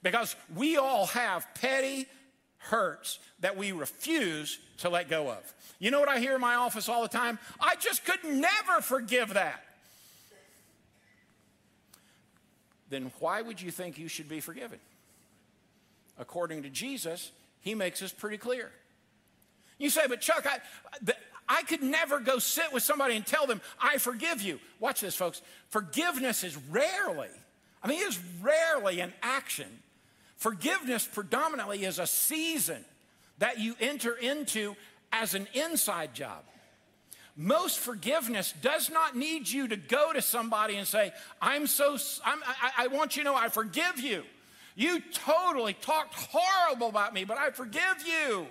Because 0.04 0.36
we 0.54 0.78
all 0.78 1.06
have 1.08 1.48
petty 1.56 2.08
hurts 2.58 3.20
that 3.40 3.56
we 3.56 3.72
refuse 3.72 4.60
to 4.80 4.90
let 4.90 5.10
go 5.10 5.30
of. 5.30 5.54
You 5.80 5.92
know 5.92 6.00
what 6.00 6.10
I 6.10 6.20
hear 6.20 6.36
in 6.36 6.42
my 6.42 6.56
office 6.56 6.90
all 6.90 7.04
the 7.04 7.08
time? 7.08 7.40
I 7.60 7.76
just 7.76 8.04
could 8.04 8.24
never 8.24 8.82
forgive 8.82 9.36
that. 9.36 9.64
Then 12.90 13.12
why 13.20 13.42
would 13.42 13.62
you 13.62 13.72
think 13.72 13.98
you 13.98 14.08
should 14.08 14.30
be 14.30 14.40
forgiven? 14.40 14.80
According 16.18 16.64
to 16.64 16.70
Jesus, 16.70 17.32
he 17.62 17.76
makes 17.76 18.00
this 18.00 18.12
pretty 18.12 18.38
clear. 18.38 18.72
You 19.78 19.90
say, 19.90 20.04
but 20.08 20.22
Chuck, 20.22 20.46
I, 20.46 20.60
I 21.48 21.64
could 21.64 21.84
never 21.84 22.20
go 22.20 22.40
sit 22.40 22.72
with 22.72 22.84
somebody 22.84 23.16
and 23.16 23.26
tell 23.26 23.46
them, 23.48 23.62
I 23.82 23.98
forgive 23.98 24.42
you. 24.42 24.60
Watch 24.80 25.02
this, 25.02 25.16
folks. 25.16 25.42
Forgiveness 25.70 26.44
is 26.44 26.56
rarely, 26.70 27.30
I 27.84 27.88
mean, 27.88 28.02
it 28.02 28.08
is 28.08 28.20
rarely 28.42 29.00
an 29.00 29.14
action. 29.22 29.68
Forgiveness 30.38 31.06
predominantly 31.06 31.86
is 31.86 32.00
a 32.00 32.08
season 32.08 32.84
that 33.38 33.60
you 33.60 33.76
enter 33.80 34.14
into 34.14 34.76
as 35.12 35.36
an 35.36 35.48
inside 35.54 36.14
job. 36.14 36.44
Most 37.38 37.80
forgiveness 37.80 38.54
does 38.62 38.90
not 38.90 39.16
need 39.16 39.50
you 39.50 39.68
to 39.68 39.76
go 39.76 40.14
to 40.14 40.22
somebody 40.22 40.78
and 40.78 40.88
say, 40.88 41.12
I'm 41.42 41.68
so, 41.68 41.98
I'm, 42.24 42.40
I, 42.46 42.86
I 42.86 42.88
want 42.88 43.18
you 43.18 43.24
to 43.24 43.30
know 43.30 43.36
I 43.36 43.50
forgive 43.50 44.00
you. 44.00 44.24
You 44.76 45.02
totally 45.14 45.74
talked 45.74 46.14
horrible 46.14 46.88
about 46.88 47.14
me, 47.14 47.26
but 47.26 47.38
I 47.38 47.50
forgive 47.50 48.06
you. 48.06 48.48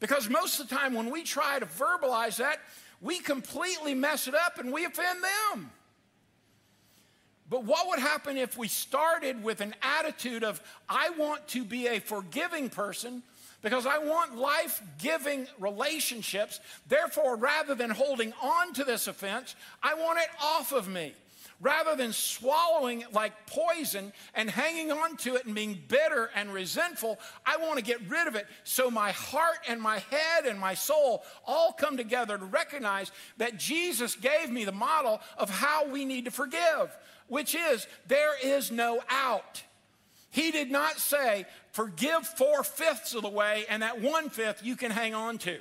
Because 0.00 0.28
most 0.28 0.60
of 0.60 0.68
the 0.68 0.74
time 0.74 0.94
when 0.94 1.10
we 1.10 1.22
try 1.22 1.58
to 1.58 1.66
verbalize 1.66 2.36
that, 2.38 2.58
we 3.00 3.18
completely 3.18 3.94
mess 3.94 4.28
it 4.28 4.34
up 4.34 4.58
and 4.58 4.72
we 4.72 4.84
offend 4.84 5.20
them. 5.22 5.70
But 7.50 7.64
what 7.64 7.88
would 7.88 7.98
happen 7.98 8.38
if 8.38 8.56
we 8.56 8.68
started 8.68 9.44
with 9.44 9.60
an 9.60 9.74
attitude 9.82 10.42
of, 10.42 10.62
I 10.88 11.10
want 11.18 11.46
to 11.48 11.64
be 11.64 11.86
a 11.86 12.00
forgiving 12.00 12.70
person 12.70 13.22
because 13.62 13.86
I 13.86 13.98
want 13.98 14.36
life 14.36 14.82
giving 14.98 15.46
relationships. 15.58 16.60
Therefore, 16.88 17.36
rather 17.36 17.74
than 17.74 17.90
holding 17.90 18.32
on 18.42 18.74
to 18.74 18.84
this 18.84 19.06
offense, 19.06 19.54
I 19.82 19.94
want 19.94 20.18
it 20.18 20.28
off 20.42 20.72
of 20.72 20.88
me. 20.88 21.14
Rather 21.60 21.94
than 21.94 22.12
swallowing 22.12 23.02
it 23.02 23.12
like 23.12 23.46
poison 23.46 24.12
and 24.34 24.50
hanging 24.50 24.90
on 24.90 25.16
to 25.18 25.36
it 25.36 25.44
and 25.44 25.54
being 25.54 25.80
bitter 25.86 26.28
and 26.34 26.52
resentful, 26.52 27.20
I 27.46 27.56
want 27.56 27.76
to 27.76 27.84
get 27.84 28.00
rid 28.08 28.26
of 28.26 28.34
it 28.34 28.48
so 28.64 28.90
my 28.90 29.12
heart 29.12 29.58
and 29.68 29.80
my 29.80 30.00
head 30.10 30.46
and 30.46 30.58
my 30.58 30.74
soul 30.74 31.22
all 31.46 31.72
come 31.72 31.96
together 31.96 32.36
to 32.36 32.44
recognize 32.44 33.12
that 33.36 33.58
Jesus 33.58 34.16
gave 34.16 34.50
me 34.50 34.64
the 34.64 34.72
model 34.72 35.20
of 35.38 35.50
how 35.50 35.86
we 35.86 36.04
need 36.04 36.24
to 36.24 36.32
forgive, 36.32 36.96
which 37.28 37.54
is 37.54 37.86
there 38.08 38.34
is 38.42 38.72
no 38.72 39.00
out. 39.08 39.62
He 40.32 40.50
did 40.50 40.70
not 40.70 40.98
say, 40.98 41.44
forgive 41.72 42.26
four 42.26 42.64
fifths 42.64 43.14
of 43.14 43.20
the 43.20 43.28
way, 43.28 43.66
and 43.68 43.82
that 43.82 44.00
one 44.00 44.30
fifth 44.30 44.64
you 44.64 44.76
can 44.76 44.90
hang 44.90 45.14
on 45.14 45.36
to. 45.38 45.58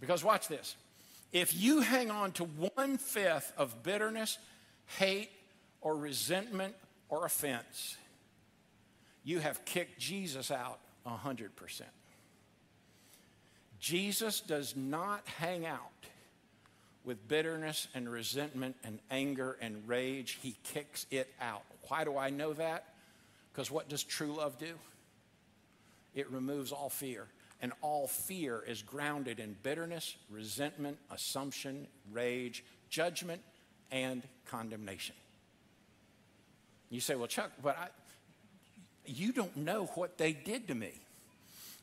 Because 0.00 0.24
watch 0.24 0.48
this. 0.48 0.74
If 1.32 1.54
you 1.54 1.82
hang 1.82 2.10
on 2.10 2.32
to 2.32 2.44
one 2.44 2.96
fifth 2.96 3.52
of 3.58 3.82
bitterness, 3.82 4.38
hate, 4.98 5.30
or 5.82 5.94
resentment 5.94 6.74
or 7.10 7.26
offense, 7.26 7.98
you 9.22 9.40
have 9.40 9.62
kicked 9.66 10.00
Jesus 10.00 10.50
out 10.50 10.78
100%. 11.06 11.50
Jesus 13.78 14.40
does 14.40 14.74
not 14.74 15.28
hang 15.38 15.66
out 15.66 15.78
with 17.04 17.28
bitterness 17.28 17.86
and 17.94 18.10
resentment 18.10 18.76
and 18.82 18.98
anger 19.10 19.58
and 19.60 19.86
rage. 19.86 20.38
He 20.40 20.56
kicks 20.64 21.04
it 21.10 21.30
out. 21.38 21.64
Why 21.88 22.04
do 22.04 22.16
I 22.16 22.30
know 22.30 22.54
that? 22.54 22.91
Because 23.52 23.70
what 23.70 23.88
does 23.88 24.02
true 24.02 24.34
love 24.36 24.58
do? 24.58 24.74
It 26.14 26.30
removes 26.30 26.72
all 26.72 26.88
fear. 26.88 27.26
And 27.60 27.72
all 27.80 28.08
fear 28.08 28.62
is 28.66 28.82
grounded 28.82 29.38
in 29.38 29.56
bitterness, 29.62 30.16
resentment, 30.30 30.98
assumption, 31.10 31.86
rage, 32.12 32.64
judgment, 32.90 33.40
and 33.90 34.22
condemnation. 34.46 35.14
You 36.90 37.00
say, 37.00 37.14
well, 37.14 37.28
Chuck, 37.28 37.52
but 37.62 37.78
I, 37.78 37.88
you 39.06 39.32
don't 39.32 39.56
know 39.56 39.86
what 39.94 40.18
they 40.18 40.32
did 40.32 40.68
to 40.68 40.74
me. 40.74 41.00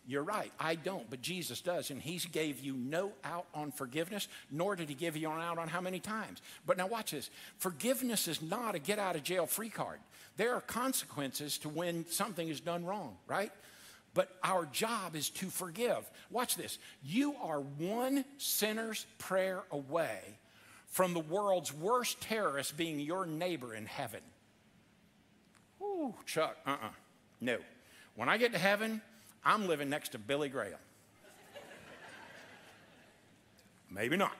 You're 0.07 0.23
right, 0.23 0.51
I 0.59 0.75
don't, 0.75 1.07
but 1.09 1.21
Jesus 1.21 1.61
does. 1.61 1.91
And 1.91 2.01
He 2.01 2.17
gave 2.31 2.59
you 2.59 2.73
no 2.73 3.11
out 3.23 3.45
on 3.53 3.71
forgiveness, 3.71 4.27
nor 4.49 4.75
did 4.75 4.89
He 4.89 4.95
give 4.95 5.15
you 5.15 5.29
an 5.29 5.39
out 5.39 5.57
on 5.57 5.67
how 5.67 5.81
many 5.81 5.99
times. 5.99 6.41
But 6.65 6.77
now, 6.77 6.87
watch 6.87 7.11
this 7.11 7.29
forgiveness 7.57 8.27
is 8.27 8.41
not 8.41 8.75
a 8.75 8.79
get 8.79 8.99
out 8.99 9.15
of 9.15 9.23
jail 9.23 9.45
free 9.45 9.69
card. 9.69 9.99
There 10.37 10.55
are 10.55 10.61
consequences 10.61 11.57
to 11.59 11.69
when 11.69 12.05
something 12.07 12.47
is 12.47 12.61
done 12.61 12.85
wrong, 12.85 13.17
right? 13.27 13.51
But 14.13 14.35
our 14.43 14.65
job 14.65 15.15
is 15.15 15.29
to 15.31 15.47
forgive. 15.47 16.09
Watch 16.31 16.55
this. 16.55 16.79
You 17.03 17.35
are 17.41 17.59
one 17.59 18.25
sinner's 18.37 19.05
prayer 19.19 19.63
away 19.71 20.19
from 20.87 21.13
the 21.13 21.19
world's 21.19 21.73
worst 21.73 22.19
terrorist 22.21 22.75
being 22.75 22.99
your 22.99 23.25
neighbor 23.25 23.75
in 23.75 23.85
heaven. 23.85 24.21
Ooh, 25.81 26.15
Chuck, 26.25 26.57
uh 26.65 26.71
uh-uh. 26.71 26.87
uh 26.87 26.91
No. 27.39 27.57
When 28.15 28.27
I 28.27 28.37
get 28.37 28.53
to 28.53 28.57
heaven, 28.57 29.01
I'm 29.43 29.67
living 29.67 29.89
next 29.89 30.09
to 30.09 30.17
Billy 30.17 30.49
Graham. 30.49 30.77
Maybe 33.89 34.17
not. 34.17 34.35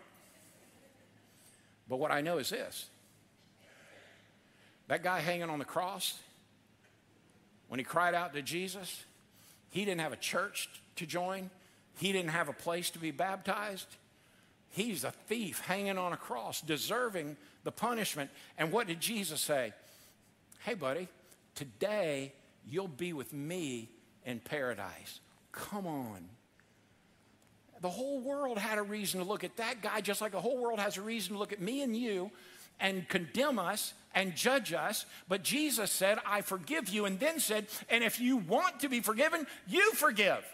But 1.87 1.97
what 1.97 2.11
I 2.11 2.21
know 2.21 2.37
is 2.37 2.49
this 2.49 2.87
that 4.87 5.03
guy 5.03 5.19
hanging 5.19 5.49
on 5.49 5.59
the 5.59 5.65
cross, 5.65 6.17
when 7.67 7.79
he 7.79 7.83
cried 7.83 8.15
out 8.15 8.33
to 8.33 8.41
Jesus, 8.41 9.05
he 9.69 9.85
didn't 9.85 10.01
have 10.01 10.13
a 10.13 10.17
church 10.17 10.69
to 10.95 11.05
join, 11.05 11.49
he 11.97 12.11
didn't 12.11 12.31
have 12.31 12.49
a 12.49 12.53
place 12.53 12.89
to 12.91 12.99
be 12.99 13.11
baptized. 13.11 13.87
He's 14.71 15.03
a 15.03 15.11
thief 15.11 15.61
hanging 15.61 15.97
on 15.97 16.13
a 16.13 16.17
cross, 16.17 16.61
deserving 16.61 17.37
the 17.63 17.71
punishment. 17.71 18.29
And 18.57 18.71
what 18.71 18.87
did 18.87 18.99
Jesus 18.99 19.41
say? 19.41 19.73
Hey, 20.59 20.75
buddy, 20.75 21.07
today 21.55 22.33
you'll 22.67 22.87
be 22.87 23.13
with 23.13 23.33
me 23.33 23.89
in 24.25 24.39
paradise. 24.39 25.19
Come 25.51 25.87
on. 25.87 26.29
The 27.81 27.89
whole 27.89 28.19
world 28.21 28.57
had 28.57 28.77
a 28.77 28.83
reason 28.83 29.21
to 29.21 29.25
look 29.25 29.43
at 29.43 29.57
that 29.57 29.81
guy, 29.81 30.01
just 30.01 30.21
like 30.21 30.33
the 30.33 30.41
whole 30.41 30.57
world 30.57 30.79
has 30.79 30.97
a 30.97 31.01
reason 31.01 31.33
to 31.33 31.39
look 31.39 31.53
at 31.53 31.61
me 31.61 31.81
and 31.81 31.95
you 31.95 32.31
and 32.79 33.07
condemn 33.07 33.59
us 33.59 33.93
and 34.13 34.35
judge 34.35 34.73
us. 34.73 35.05
But 35.27 35.43
Jesus 35.43 35.91
said, 35.91 36.17
I 36.25 36.41
forgive 36.41 36.89
you, 36.89 37.05
and 37.05 37.19
then 37.19 37.39
said, 37.39 37.67
and 37.89 38.03
if 38.03 38.19
you 38.19 38.37
want 38.37 38.81
to 38.81 38.89
be 38.89 38.99
forgiven, 39.01 39.45
you 39.67 39.93
forgive. 39.93 40.45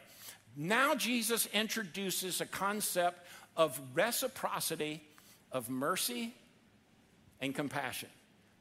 Now, 0.56 0.96
Jesus 0.96 1.48
introduces 1.48 2.42
a 2.42 2.46
concept 2.46 3.26
of 3.58 3.80
reciprocity, 3.94 5.02
of 5.52 5.70
mercy, 5.70 6.34
and 7.42 7.54
compassion. 7.54 8.10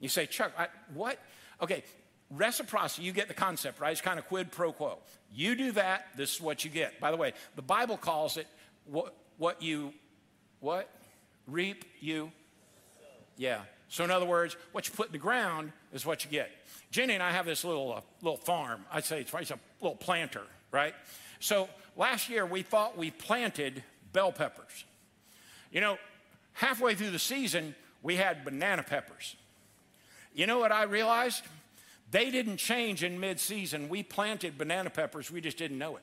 You 0.01 0.09
say, 0.09 0.27
Chuck, 0.27 0.53
I, 0.59 0.69
what? 0.93 1.19
Okay, 1.63 1.85
reciprocity, 2.31 3.02
you 3.02 3.12
get 3.12 3.28
the 3.28 3.35
concept, 3.35 3.81
right? 3.81 3.93
It's 3.93 4.00
kind 4.00 4.19
of 4.19 4.26
quid 4.26 4.50
pro 4.50 4.73
quo. 4.73 4.99
You 5.33 5.54
do 5.54 5.73
that, 5.73 6.07
this 6.16 6.35
is 6.35 6.40
what 6.40 6.64
you 6.64 6.71
get. 6.71 7.00
By 7.00 7.11
the 7.11 7.16
way, 7.16 7.33
the 7.57 7.62
Bible 7.62 7.97
calls 7.97 8.37
it 8.37 8.47
what, 8.87 9.14
what 9.38 9.62
you, 9.62 9.93
what? 10.61 10.88
Reap, 11.47 11.85
you. 12.00 12.31
Yeah. 13.37 13.61
So 13.88 14.04
in 14.04 14.11
other 14.11 14.26
words, 14.26 14.57
what 14.73 14.88
you 14.88 14.95
put 14.95 15.07
in 15.07 15.12
the 15.12 15.19
ground 15.19 15.73
is 15.93 16.07
what 16.07 16.25
you 16.25 16.31
get. 16.31 16.50
Jenny 16.90 17.14
and 17.14 17.23
I 17.23 17.31
have 17.31 17.47
this 17.47 17.64
little, 17.64 17.93
uh, 17.93 18.00
little 18.23 18.37
farm. 18.37 18.85
I'd 18.93 19.04
say 19.04 19.21
it's, 19.21 19.33
it's 19.35 19.50
a 19.50 19.59
little 19.81 19.97
planter, 19.97 20.43
right? 20.71 20.95
So 21.40 21.69
last 21.97 22.28
year 22.28 22.47
we 22.47 22.62
thought 22.62 22.97
we 22.97 23.11
planted 23.11 23.83
bell 24.12 24.33
peppers. 24.33 24.85
You 25.71 25.81
know, 25.81 25.99
halfway 26.52 26.95
through 26.95 27.11
the 27.11 27.19
season, 27.19 27.75
we 28.02 28.16
had 28.16 28.45
banana 28.45 28.83
peppers. 28.83 29.37
You 30.35 30.47
know 30.47 30.59
what 30.59 30.73
I 30.73 30.85
realized? 30.85 31.43
They 32.14 32.30
didn't 32.30 32.59
change 32.59 33.02
in 33.02 33.18
mid 33.18 33.40
season. 33.40 33.88
We 33.88 34.04
planted 34.04 34.56
banana 34.56 34.88
peppers, 34.88 35.33
we 35.33 35.40
just 35.40 35.59
didn't 35.59 35.78
know 35.78 35.97
it. 35.97 36.02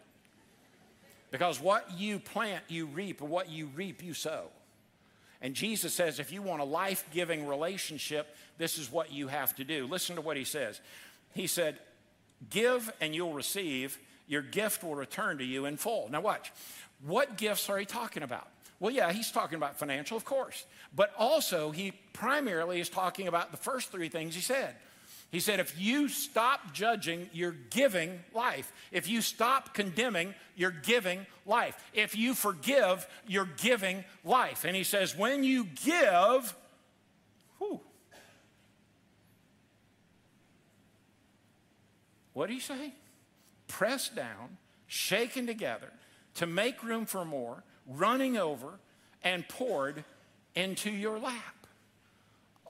Because 1.31 1.61
what 1.61 1.89
you 1.97 2.19
plant, 2.19 2.65
you 2.67 2.85
reap, 2.85 3.21
and 3.21 3.29
what 3.29 3.49
you 3.49 3.67
reap, 3.77 4.03
you 4.03 4.13
sow. 4.13 4.47
And 5.41 5.55
Jesus 5.55 5.93
says, 5.93 6.19
if 6.19 6.33
you 6.33 6.41
want 6.41 6.61
a 6.61 6.65
life 6.65 7.05
giving 7.13 7.47
relationship, 7.47 8.35
this 8.57 8.77
is 8.77 8.91
what 8.91 9.13
you 9.13 9.29
have 9.29 9.55
to 9.55 9.63
do. 9.63 9.87
Listen 9.87 10.17
to 10.17 10.21
what 10.21 10.35
he 10.35 10.43
says. 10.43 10.81
He 11.33 11.47
said, 11.47 11.79
Give 12.49 12.91
and 12.99 13.15
you'll 13.15 13.31
receive, 13.31 13.97
your 14.27 14.41
gift 14.41 14.83
will 14.83 14.95
return 14.95 15.37
to 15.37 15.45
you 15.45 15.63
in 15.63 15.77
full. 15.77 16.09
Now, 16.11 16.19
watch. 16.19 16.51
What 17.05 17.37
gifts 17.37 17.69
are 17.69 17.77
he 17.77 17.85
talking 17.85 18.21
about? 18.21 18.49
Well, 18.81 18.91
yeah, 18.91 19.13
he's 19.13 19.31
talking 19.31 19.55
about 19.55 19.79
financial, 19.79 20.17
of 20.17 20.25
course. 20.25 20.65
But 20.93 21.13
also, 21.17 21.71
he 21.71 21.93
primarily 22.11 22.81
is 22.81 22.89
talking 22.89 23.29
about 23.29 23.51
the 23.51 23.57
first 23.57 23.93
three 23.93 24.09
things 24.09 24.35
he 24.35 24.41
said 24.41 24.75
he 25.31 25.39
said, 25.39 25.61
if 25.61 25.79
you 25.79 26.09
stop 26.09 26.73
judging, 26.73 27.29
you're 27.31 27.55
giving 27.69 28.19
life. 28.33 28.73
If 28.91 29.07
you 29.07 29.21
stop 29.21 29.73
condemning, 29.73 30.33
you're 30.57 30.71
giving 30.71 31.25
life. 31.45 31.77
If 31.93 32.17
you 32.17 32.33
forgive, 32.33 33.07
you're 33.25 33.49
giving 33.57 34.03
life. 34.25 34.65
And 34.65 34.75
he 34.75 34.83
says, 34.83 35.17
when 35.17 35.45
you 35.45 35.67
give, 35.85 36.53
whew, 37.59 37.79
what 42.33 42.47
do 42.47 42.53
you 42.53 42.59
say? 42.59 42.93
Pressed 43.69 44.13
down, 44.13 44.57
shaken 44.87 45.47
together 45.47 45.93
to 46.35 46.45
make 46.45 46.83
room 46.83 47.05
for 47.05 47.23
more, 47.23 47.63
running 47.87 48.37
over, 48.37 48.79
and 49.23 49.47
poured 49.47 50.03
into 50.55 50.91
your 50.91 51.17
lap. 51.17 51.60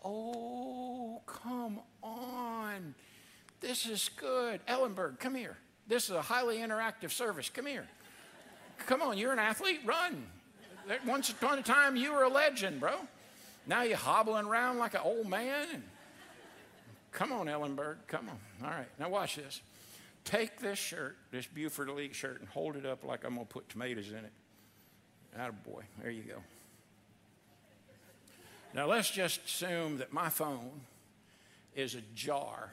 Oh, 0.03 1.21
come 1.25 1.79
on. 2.01 2.95
This 3.59 3.85
is 3.85 4.09
good. 4.15 4.65
Ellenberg, 4.67 5.19
come 5.19 5.35
here. 5.35 5.57
This 5.87 6.05
is 6.05 6.11
a 6.11 6.21
highly 6.21 6.57
interactive 6.57 7.11
service. 7.11 7.49
Come 7.49 7.65
here. 7.65 7.87
Come 8.87 9.01
on, 9.01 9.17
you're 9.17 9.31
an 9.31 9.39
athlete. 9.39 9.81
Run. 9.85 10.25
Once 11.05 11.29
upon 11.29 11.59
a 11.59 11.61
time, 11.61 11.95
you 11.95 12.13
were 12.13 12.23
a 12.23 12.29
legend, 12.29 12.79
bro. 12.79 12.93
Now 13.67 13.83
you're 13.83 13.97
hobbling 13.97 14.47
around 14.47 14.79
like 14.79 14.95
an 14.95 15.01
old 15.03 15.27
man. 15.27 15.83
Come 17.11 17.31
on, 17.31 17.47
Ellenberg. 17.47 17.97
Come 18.07 18.29
on. 18.29 18.39
All 18.63 18.71
right. 18.71 18.87
Now 18.99 19.09
watch 19.09 19.35
this. 19.35 19.61
Take 20.23 20.59
this 20.59 20.79
shirt, 20.79 21.17
this 21.31 21.45
Buford 21.45 21.89
Elite 21.89 22.15
shirt, 22.15 22.39
and 22.39 22.49
hold 22.49 22.75
it 22.75 22.85
up 22.85 23.03
like 23.03 23.23
I'm 23.23 23.35
going 23.35 23.45
to 23.45 23.53
put 23.53 23.69
tomatoes 23.69 24.09
in 24.09 24.17
it. 24.17 24.31
Ah 25.37 25.49
boy. 25.51 25.83
There 26.01 26.11
you 26.11 26.23
go. 26.23 26.35
Now, 28.73 28.87
let's 28.87 29.11
just 29.11 29.45
assume 29.45 29.97
that 29.97 30.13
my 30.13 30.29
phone 30.29 30.81
is 31.75 31.95
a 31.95 32.01
jar. 32.15 32.71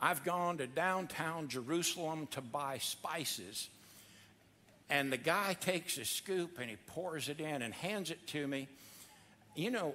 I've 0.00 0.24
gone 0.24 0.58
to 0.58 0.66
downtown 0.66 1.48
Jerusalem 1.48 2.28
to 2.32 2.40
buy 2.40 2.78
spices, 2.78 3.68
and 4.88 5.12
the 5.12 5.18
guy 5.18 5.54
takes 5.54 5.98
a 5.98 6.04
scoop 6.04 6.58
and 6.58 6.70
he 6.70 6.76
pours 6.86 7.28
it 7.28 7.40
in 7.40 7.62
and 7.62 7.74
hands 7.74 8.10
it 8.10 8.26
to 8.28 8.46
me. 8.46 8.68
You 9.54 9.70
know, 9.70 9.94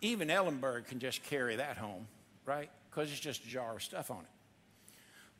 even 0.00 0.28
Ellenberg 0.28 0.86
can 0.86 0.98
just 0.98 1.22
carry 1.24 1.56
that 1.56 1.76
home, 1.76 2.06
right? 2.46 2.70
Because 2.90 3.10
it's 3.10 3.20
just 3.20 3.44
a 3.44 3.48
jar 3.48 3.76
of 3.76 3.82
stuff 3.82 4.10
on 4.10 4.18
it. 4.18 4.92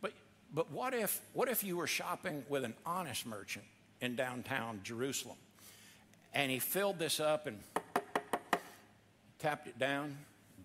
But, 0.02 0.12
but 0.52 0.70
what, 0.70 0.94
if, 0.94 1.20
what 1.32 1.48
if 1.48 1.64
you 1.64 1.76
were 1.76 1.86
shopping 1.86 2.44
with 2.48 2.64
an 2.64 2.74
honest 2.84 3.26
merchant 3.26 3.64
in 4.00 4.16
downtown 4.16 4.80
Jerusalem, 4.82 5.36
and 6.34 6.50
he 6.50 6.58
filled 6.58 6.98
this 6.98 7.20
up 7.20 7.46
and 7.46 7.58
tapped 9.38 9.66
it 9.66 9.78
down, 9.78 10.16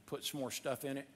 put 0.05 0.23
some 0.23 0.39
more 0.39 0.51
stuff 0.51 0.83
in 0.83 0.97
it, 0.97 1.07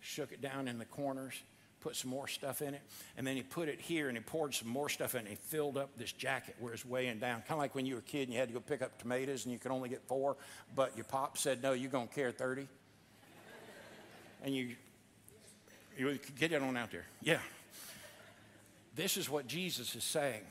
shook 0.00 0.32
it 0.32 0.40
down 0.40 0.68
in 0.68 0.78
the 0.78 0.84
corners, 0.84 1.34
put 1.80 1.96
some 1.96 2.10
more 2.10 2.26
stuff 2.26 2.62
in 2.62 2.74
it, 2.74 2.82
and 3.16 3.26
then 3.26 3.36
he 3.36 3.42
put 3.42 3.68
it 3.68 3.80
here 3.80 4.08
and 4.08 4.16
he 4.16 4.22
poured 4.22 4.54
some 4.54 4.68
more 4.68 4.88
stuff 4.88 5.14
in 5.14 5.20
and 5.20 5.28
he 5.28 5.36
filled 5.36 5.76
up 5.76 5.90
this 5.96 6.12
jacket 6.12 6.56
where 6.58 6.72
it's 6.72 6.84
weighing 6.84 7.18
down. 7.18 7.40
Kind 7.40 7.52
of 7.52 7.58
like 7.58 7.74
when 7.74 7.86
you 7.86 7.94
were 7.94 8.00
a 8.00 8.02
kid 8.02 8.22
and 8.22 8.32
you 8.32 8.38
had 8.38 8.48
to 8.48 8.54
go 8.54 8.60
pick 8.60 8.82
up 8.82 8.98
tomatoes 8.98 9.44
and 9.44 9.52
you 9.52 9.58
could 9.58 9.70
only 9.70 9.88
get 9.88 10.02
four, 10.06 10.36
but 10.74 10.96
your 10.96 11.04
pop 11.04 11.38
said, 11.38 11.62
no, 11.62 11.72
you're 11.72 11.90
going 11.90 12.08
to 12.08 12.14
carry 12.14 12.32
30. 12.32 12.66
and 14.42 14.54
you, 14.54 14.74
you 15.96 16.18
get 16.38 16.52
it 16.52 16.62
on 16.62 16.76
out 16.76 16.90
there. 16.90 17.06
Yeah. 17.22 17.38
This 18.94 19.16
is 19.16 19.28
what 19.28 19.46
Jesus 19.46 19.94
is 19.94 20.04
saying 20.04 20.42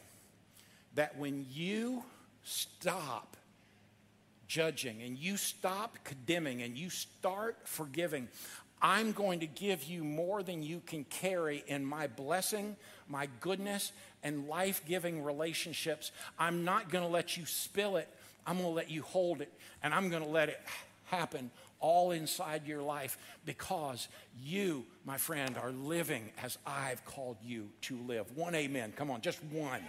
that 0.94 1.18
when 1.18 1.46
you 1.52 2.04
stop 2.44 3.36
judging 4.48 5.02
and 5.02 5.18
you 5.18 5.38
stop 5.38 5.98
condemning 6.04 6.62
and 6.62 6.78
you 6.78 6.90
start 6.90 7.58
forgiving, 7.64 8.28
I'm 8.82 9.14
going 9.14 9.40
to 9.40 9.48
give 9.48 9.84
you 9.84 10.04
more 10.04 10.44
than 10.44 10.62
you 10.62 10.82
can 10.86 11.06
carry 11.06 11.64
in 11.68 11.86
my 11.86 12.08
blessing, 12.08 12.76
my 13.10 13.28
goodness, 13.40 13.92
and 14.24 14.48
life 14.48 14.82
giving 14.88 15.24
relationships. 15.24 16.12
I'm 16.38 16.64
not 16.66 16.90
going 16.90 17.04
to 17.04 17.10
let 17.10 17.38
you 17.38 17.46
spill 17.46 17.98
it. 17.98 18.08
I'm 18.46 18.58
going 18.58 18.70
to 18.70 18.76
let 18.76 18.92
you 18.92 19.02
hold 19.02 19.42
it, 19.42 19.52
and 19.82 19.94
I'm 19.94 20.10
going 20.10 20.22
to 20.22 20.30
let 20.30 20.50
it 20.50 20.62
happen 21.06 21.50
all 21.80 22.12
inside 22.12 22.68
your 22.68 22.82
life 22.82 23.18
because 23.46 24.08
you, 24.44 24.86
my 25.06 25.18
friend, 25.18 25.58
are 25.58 25.72
living 25.72 26.30
as 26.44 26.58
I've 26.66 27.04
called 27.06 27.38
you 27.44 27.70
to 27.82 27.98
live. 28.08 28.38
One 28.38 28.56
amen. 28.56 28.94
Come 28.96 29.10
on, 29.10 29.22
just 29.22 29.44
one. 29.46 29.82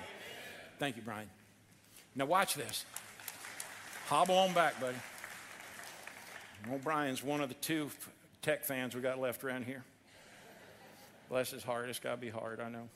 Thank 0.78 0.96
you, 0.96 1.02
Brian. 1.02 1.28
Now, 2.14 2.26
watch 2.26 2.54
this. 2.54 2.84
Hobble 4.06 4.38
on 4.38 4.52
back, 4.52 4.80
buddy. 4.80 4.96
O'Brien's 6.72 7.24
one 7.24 7.40
of 7.40 7.48
the 7.48 7.56
two 7.56 7.90
tech 8.40 8.62
fans 8.62 8.94
we 8.94 9.00
got 9.00 9.18
left 9.18 9.42
around 9.42 9.64
here. 9.64 9.82
Bless 11.28 11.50
his 11.50 11.64
heart. 11.64 11.88
It's 11.88 11.98
got 11.98 12.12
to 12.12 12.16
be 12.16 12.30
hard, 12.30 12.60
I 12.60 12.68
know. 12.68 12.88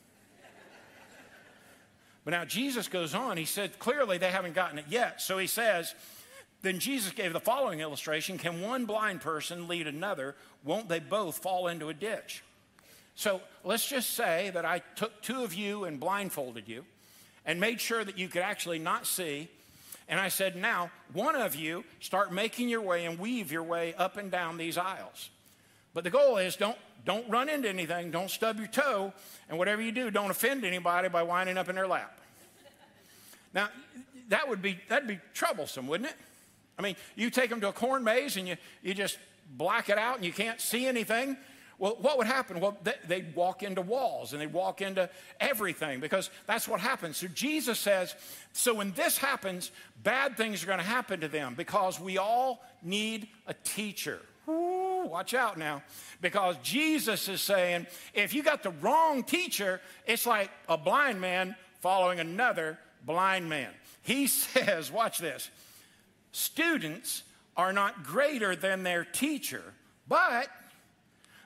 But 2.25 2.31
now 2.31 2.45
Jesus 2.45 2.87
goes 2.87 3.13
on. 3.13 3.37
He 3.37 3.45
said, 3.45 3.81
clearly 3.81 4.19
they 4.19 4.31
haven't 4.31 4.55
gotten 4.55 4.79
it 4.79 4.85
yet. 4.89 5.21
So 5.21 5.37
he 5.39 5.49
says, 5.49 5.97
then 6.63 6.79
Jesus 6.79 7.11
gave 7.11 7.33
the 7.33 7.41
following 7.41 7.81
illustration 7.81 8.39
Can 8.39 8.61
one 8.61 8.85
blind 8.85 9.21
person 9.21 9.67
lead 9.67 9.89
another? 9.89 10.37
Won't 10.63 10.89
they 10.89 11.01
both 11.01 11.39
fall 11.39 11.67
into 11.67 11.89
a 11.89 11.95
ditch? 11.95 12.45
So 13.17 13.41
let's 13.65 13.89
just 13.89 14.11
say 14.11 14.51
that 14.55 14.65
I 14.65 14.81
took 14.95 15.23
two 15.23 15.43
of 15.43 15.55
you 15.55 15.87
and 15.87 15.99
blindfolded 15.99 16.69
you 16.69 16.85
and 17.45 17.59
made 17.59 17.81
sure 17.81 18.05
that 18.05 18.17
you 18.17 18.29
could 18.29 18.43
actually 18.43 18.79
not 18.79 19.09
see 19.09 19.49
and 20.11 20.19
I 20.19 20.29
said, 20.29 20.57
Now, 20.57 20.91
one 21.13 21.37
of 21.37 21.55
you 21.55 21.85
start 22.01 22.33
making 22.33 22.69
your 22.69 22.83
way 22.83 23.07
and 23.07 23.19
weave 23.19 23.51
your 23.51 23.63
way 23.63 23.95
up 23.95 24.17
and 24.19 24.31
down 24.31 24.59
these 24.59 24.77
aisles. 24.77 25.31
But 25.95 26.05
the 26.05 26.11
goal 26.11 26.37
is 26.37 26.57
don't, 26.57 26.77
don't 27.07 27.29
run 27.31 27.49
into 27.49 27.69
anything, 27.69 28.11
don't 28.11 28.31
stub 28.31 28.59
your 28.59 28.67
toe, 28.67 29.13
and 29.49 29.57
whatever 29.57 29.81
you 29.81 29.93
do, 29.93 30.11
don't 30.11 30.31
offend 30.31 30.65
anybody 30.65 31.09
by 31.09 31.23
winding 31.23 31.57
up 31.57 31.69
in 31.69 31.77
their 31.77 31.87
lap. 31.87 32.21
Now, 33.55 33.69
that 34.29 34.49
would 34.49 34.61
be, 34.61 34.79
that'd 34.89 35.09
be 35.09 35.21
troublesome, 35.33 35.87
wouldn't 35.87 36.11
it? 36.11 36.17
I 36.79 36.83
mean, 36.83 36.97
you 37.15 37.31
take 37.31 37.51
them 37.51 37.61
to 37.61 37.69
a 37.69 37.73
corn 37.73 38.05
maze 38.05 38.37
and 38.37 38.49
you, 38.49 38.57
you 38.83 38.95
just 38.95 39.19
black 39.57 39.91
it 39.91 39.99
out 39.99 40.17
and 40.17 40.25
you 40.25 40.33
can't 40.33 40.61
see 40.61 40.87
anything. 40.87 41.37
Well, 41.81 41.97
what 41.99 42.19
would 42.19 42.27
happen? 42.27 42.61
Well, 42.61 42.77
they'd 43.09 43.35
walk 43.35 43.63
into 43.63 43.81
walls 43.81 44.35
and 44.35 44.43
they'd 44.43 44.53
walk 44.53 44.83
into 44.83 45.09
everything 45.41 45.99
because 45.99 46.29
that's 46.47 46.69
what 46.69 46.79
happens. 46.79 47.17
So 47.17 47.27
Jesus 47.29 47.79
says, 47.79 48.15
so 48.53 48.75
when 48.75 48.93
this 48.93 49.17
happens, 49.17 49.73
bad 50.03 50.37
things 50.37 50.63
are 50.63 50.67
going 50.67 50.79
to 50.79 50.85
happen 50.85 51.21
to 51.21 51.29
them 51.29 51.55
because 51.57 51.99
we 51.99 52.19
all 52.19 52.63
need 52.83 53.29
a 53.47 53.55
teacher. 53.65 54.21
Ooh, 54.47 55.07
watch 55.07 55.33
out 55.33 55.57
now. 55.57 55.83
Because 56.21 56.57
Jesus 56.63 57.29
is 57.29 57.41
saying, 57.41 57.87
if 58.13 58.35
you 58.35 58.43
got 58.43 58.63
the 58.63 58.73
wrong 58.83 59.23
teacher, 59.23 59.81
it's 60.07 60.27
like 60.27 60.51
a 60.69 60.77
blind 60.77 61.19
man 61.19 61.57
following 61.81 62.21
another 62.21 62.79
blind 63.07 63.49
man. 63.49 63.71
He 64.03 64.27
says, 64.27 64.93
watch 64.93 65.19
this 65.19 65.51
students 66.33 67.23
are 67.57 67.73
not 67.73 68.05
greater 68.05 68.55
than 68.55 68.83
their 68.83 69.03
teacher, 69.03 69.63
but 70.07 70.49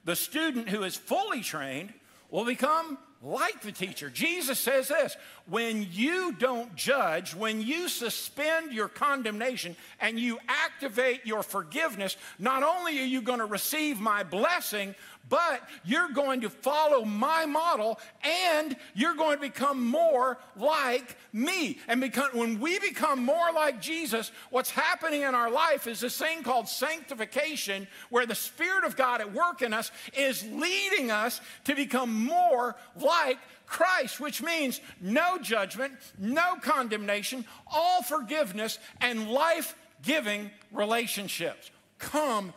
the 0.05 0.17
student 0.17 0.69
who 0.69 0.83
is 0.83 0.97
fully 0.97 1.41
trained 1.41 1.93
will 2.31 2.45
become 2.45 2.99
like 3.25 3.63
the 3.63 3.73
teacher. 3.73 4.11
Jesus 4.11 4.59
says 4.59 4.89
this 4.89 5.17
when 5.47 5.87
you 5.91 6.33
don't 6.33 6.75
judge, 6.75 7.35
when 7.35 7.63
you 7.63 7.89
suspend 7.89 8.73
your 8.73 8.89
condemnation 8.89 9.77
and 10.01 10.19
you 10.19 10.39
activate 10.47 11.25
your 11.25 11.43
forgiveness, 11.43 12.17
not 12.39 12.63
only 12.63 13.01
are 13.01 13.07
you 13.07 13.23
going 13.23 13.39
to 13.39 13.47
receive 13.47 13.99
my 13.99 14.23
blessing, 14.23 14.95
but 15.29 15.63
you're 15.85 16.11
going 16.11 16.43
to 16.43 16.51
follow 16.51 17.05
my 17.05 17.47
model 17.47 17.99
and 18.23 18.77
you're 18.95 19.15
going 19.15 19.37
to 19.37 19.41
become 19.41 19.85
more 19.87 20.39
like 20.57 21.17
me. 21.33 21.79
And 21.89 22.01
become, 22.01 22.31
when 22.33 22.61
we 22.61 22.79
become 22.79 23.25
more 23.25 23.53
like 23.55 23.81
Jesus, 23.81 24.33
what's 24.51 24.71
happening 24.71 25.23
in 25.23 25.35
our 25.35 25.51
life 25.51 25.87
is 25.87 26.01
this 26.01 26.19
thing 26.19 26.43
called 26.43 26.69
sanctification, 26.69 27.87
where 28.11 28.27
the 28.27 28.35
Spirit 28.35 28.85
of 28.85 28.97
God 28.97 29.21
at 29.21 29.33
work 29.33 29.63
in 29.63 29.73
us 29.73 29.91
is 30.17 30.45
leading 30.51 31.11
us 31.11 31.41
to 31.65 31.75
become 31.75 32.25
more 32.25 32.77
like 33.01 33.39
Christ, 33.67 34.21
which 34.21 34.43
means 34.43 34.81
no 35.01 35.39
judgment, 35.39 35.95
no 36.19 36.57
condemnation, 36.61 37.45
all 37.67 38.03
forgiveness, 38.03 38.79
and 39.01 39.31
life 39.31 39.75
giving 40.03 40.51
relationships. 40.71 41.71
Come 41.99 42.53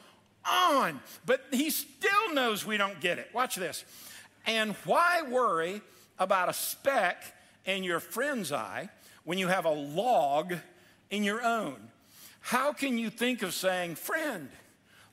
on. 0.49 0.99
But 1.25 1.41
he 1.51 1.69
still 1.69 2.33
knows 2.33 2.65
we 2.65 2.77
don't 2.77 2.99
get 2.99 3.19
it. 3.19 3.29
Watch 3.33 3.55
this. 3.55 3.83
And 4.45 4.75
why 4.85 5.21
worry 5.29 5.81
about 6.19 6.49
a 6.49 6.53
speck 6.53 7.23
in 7.65 7.83
your 7.83 7.99
friend's 7.99 8.51
eye 8.51 8.89
when 9.23 9.37
you 9.37 9.47
have 9.47 9.65
a 9.65 9.71
log 9.71 10.53
in 11.09 11.23
your 11.23 11.43
own? 11.43 11.75
How 12.39 12.71
can 12.71 12.97
you 12.97 13.09
think 13.09 13.41
of 13.41 13.53
saying, 13.53 13.95
friend, 13.95 14.49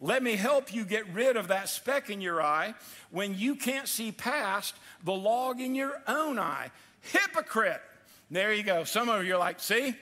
let 0.01 0.23
me 0.23 0.37
help 0.37 0.73
you 0.73 0.85
get 0.85 1.13
rid 1.13 1.37
of 1.37 1.49
that 1.49 1.69
speck 1.69 2.11
in 2.11 2.21
your 2.21 2.41
eye 2.41 2.75
when 3.11 3.37
you 3.37 3.57
can't 3.57 3.89
see 3.89 4.13
past 4.13 4.75
the 5.03 5.13
log 5.13 5.61
in 5.61 5.75
your 5.75 6.01
own 6.07 6.39
eye? 6.39 6.71
Hypocrite. 7.01 7.83
There 8.31 8.53
you 8.53 8.63
go. 8.63 8.85
Some 8.85 9.09
of 9.09 9.25
you 9.25 9.35
are 9.35 9.39
like, 9.39 9.61
see, 9.61 9.95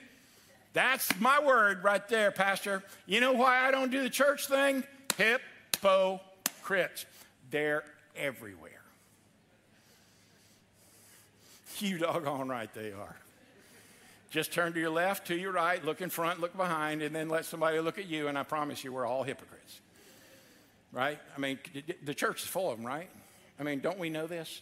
that's 0.73 1.19
my 1.19 1.43
word 1.43 1.83
right 1.83 2.07
there, 2.07 2.31
Pastor. 2.31 2.83
You 3.05 3.19
know 3.19 3.33
why 3.33 3.67
I 3.67 3.71
don't 3.71 3.91
do 3.91 4.01
the 4.01 4.09
church 4.09 4.47
thing? 4.47 4.83
Hypocrites. 5.17 7.05
They're 7.51 7.83
everywhere. 8.15 8.71
You 11.79 11.97
doggone 11.97 12.49
right 12.49 12.73
they 12.73 12.91
are. 12.91 13.15
Just 14.29 14.51
turn 14.51 14.73
to 14.73 14.79
your 14.79 14.89
left, 14.89 15.27
to 15.27 15.35
your 15.35 15.51
right, 15.51 15.83
look 15.83 16.01
in 16.01 16.09
front, 16.09 16.39
look 16.39 16.55
behind, 16.57 17.01
and 17.01 17.15
then 17.15 17.29
let 17.29 17.45
somebody 17.45 17.79
look 17.79 17.99
at 17.99 18.07
you, 18.07 18.27
and 18.27 18.37
I 18.37 18.43
promise 18.43 18.83
you, 18.83 18.91
we're 18.91 19.05
all 19.05 19.23
hypocrites. 19.23 19.79
Right? 20.91 21.19
I 21.35 21.39
mean, 21.39 21.59
the 22.03 22.13
church 22.13 22.41
is 22.41 22.47
full 22.47 22.71
of 22.71 22.77
them, 22.77 22.85
right? 22.85 23.09
I 23.59 23.63
mean, 23.63 23.79
don't 23.79 23.99
we 23.99 24.09
know 24.09 24.25
this? 24.25 24.61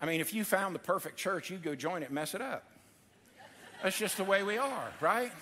I 0.00 0.06
mean, 0.06 0.20
if 0.20 0.34
you 0.34 0.44
found 0.44 0.74
the 0.74 0.80
perfect 0.80 1.16
church, 1.16 1.50
you'd 1.50 1.62
go 1.62 1.74
join 1.74 2.02
it 2.02 2.10
mess 2.10 2.34
it 2.34 2.40
up. 2.40 2.64
That's 3.82 3.98
just 3.98 4.16
the 4.16 4.24
way 4.24 4.42
we 4.42 4.58
are, 4.58 4.92
right? 5.00 5.32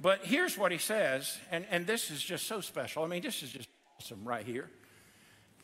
But 0.00 0.24
here's 0.24 0.56
what 0.56 0.72
he 0.72 0.78
says, 0.78 1.38
and, 1.50 1.66
and 1.70 1.86
this 1.86 2.10
is 2.10 2.22
just 2.22 2.46
so 2.46 2.60
special. 2.60 3.04
I 3.04 3.06
mean, 3.06 3.22
this 3.22 3.42
is 3.42 3.50
just 3.50 3.68
awesome 3.98 4.24
right 4.24 4.44
here. 4.46 4.70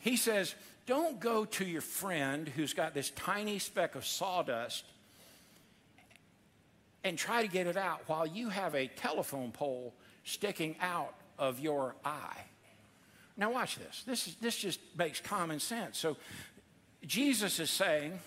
He 0.00 0.16
says, 0.16 0.54
Don't 0.86 1.18
go 1.18 1.44
to 1.44 1.64
your 1.64 1.80
friend 1.80 2.48
who's 2.48 2.74
got 2.74 2.94
this 2.94 3.10
tiny 3.10 3.58
speck 3.58 3.94
of 3.94 4.06
sawdust 4.06 4.84
and 7.04 7.16
try 7.16 7.42
to 7.42 7.48
get 7.48 7.66
it 7.66 7.76
out 7.76 8.02
while 8.06 8.26
you 8.26 8.48
have 8.48 8.74
a 8.74 8.86
telephone 8.86 9.50
pole 9.50 9.94
sticking 10.24 10.76
out 10.80 11.14
of 11.38 11.60
your 11.60 11.94
eye. 12.04 12.44
Now, 13.36 13.52
watch 13.52 13.78
this. 13.78 14.02
This, 14.04 14.26
is, 14.26 14.34
this 14.36 14.56
just 14.56 14.80
makes 14.96 15.20
common 15.20 15.60
sense. 15.60 15.98
So, 15.98 16.16
Jesus 17.06 17.60
is 17.60 17.70
saying, 17.70 18.18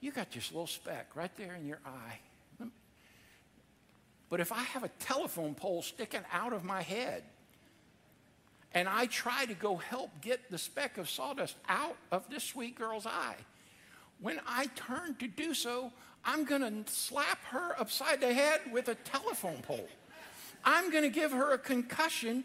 You 0.00 0.12
got 0.12 0.30
this 0.32 0.50
little 0.50 0.66
speck 0.66 1.14
right 1.14 1.34
there 1.36 1.54
in 1.54 1.66
your 1.66 1.80
eye. 1.84 2.18
But 4.32 4.40
if 4.40 4.50
I 4.50 4.62
have 4.62 4.82
a 4.82 4.88
telephone 4.98 5.54
pole 5.54 5.82
sticking 5.82 6.22
out 6.32 6.54
of 6.54 6.64
my 6.64 6.80
head 6.80 7.22
and 8.72 8.88
I 8.88 9.04
try 9.04 9.44
to 9.44 9.52
go 9.52 9.76
help 9.76 10.08
get 10.22 10.50
the 10.50 10.56
speck 10.56 10.96
of 10.96 11.10
sawdust 11.10 11.54
out 11.68 11.98
of 12.10 12.30
this 12.30 12.42
sweet 12.42 12.74
girl's 12.74 13.04
eye, 13.04 13.36
when 14.22 14.40
I 14.48 14.70
turn 14.74 15.16
to 15.16 15.28
do 15.28 15.52
so, 15.52 15.92
I'm 16.24 16.46
going 16.46 16.62
to 16.62 16.90
slap 16.90 17.44
her 17.50 17.78
upside 17.78 18.22
the 18.22 18.32
head 18.32 18.60
with 18.72 18.88
a 18.88 18.94
telephone 18.94 19.60
pole. 19.60 19.86
I'm 20.64 20.90
going 20.90 21.04
to 21.04 21.10
give 21.10 21.32
her 21.32 21.52
a 21.52 21.58
concussion, 21.58 22.44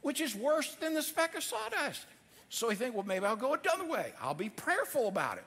which 0.00 0.22
is 0.22 0.34
worse 0.34 0.74
than 0.76 0.94
the 0.94 1.02
speck 1.02 1.36
of 1.36 1.42
sawdust. 1.42 2.06
So 2.48 2.70
you 2.70 2.76
think, 2.76 2.94
well, 2.94 3.04
maybe 3.04 3.26
I'll 3.26 3.36
go 3.36 3.52
another 3.52 3.84
way. 3.84 4.14
I'll 4.22 4.32
be 4.32 4.48
prayerful 4.48 5.08
about 5.08 5.36
it. 5.36 5.44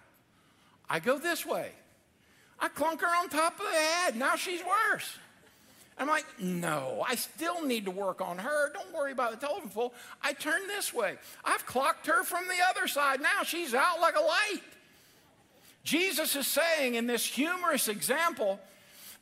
I 0.88 1.00
go 1.00 1.18
this 1.18 1.48
way. 1.48 1.72
I 2.60 2.68
clunk 2.68 3.02
her 3.02 3.08
on 3.08 3.30
top 3.30 3.60
of 3.60 3.66
the 3.66 3.72
head. 3.72 4.16
Now 4.16 4.36
she's 4.36 4.62
worse. 4.64 5.18
I'm 6.00 6.08
like, 6.08 6.26
no, 6.40 7.04
I 7.08 7.16
still 7.16 7.66
need 7.66 7.86
to 7.86 7.92
work 7.92 8.22
on 8.22 8.38
her. 8.38 8.72
Don't 8.72 8.94
worry 8.94 9.12
about 9.12 9.32
the 9.32 9.38
telephone 9.38 9.70
pole. 9.70 9.94
I 10.22 10.34
turn 10.34 10.68
this 10.68 10.94
way. 10.94 11.18
I've 11.44 11.66
clocked 11.66 12.06
her 12.06 12.24
from 12.24 12.46
the 12.48 12.64
other 12.70 12.88
side. 12.88 13.20
Now 13.20 13.44
she's 13.44 13.74
out 13.74 14.00
like 14.00 14.16
a 14.16 14.22
light. 14.22 14.62
Jesus 15.84 16.36
is 16.36 16.46
saying 16.46 16.96
in 16.96 17.08
this 17.08 17.26
humorous 17.26 17.88
example 17.88 18.60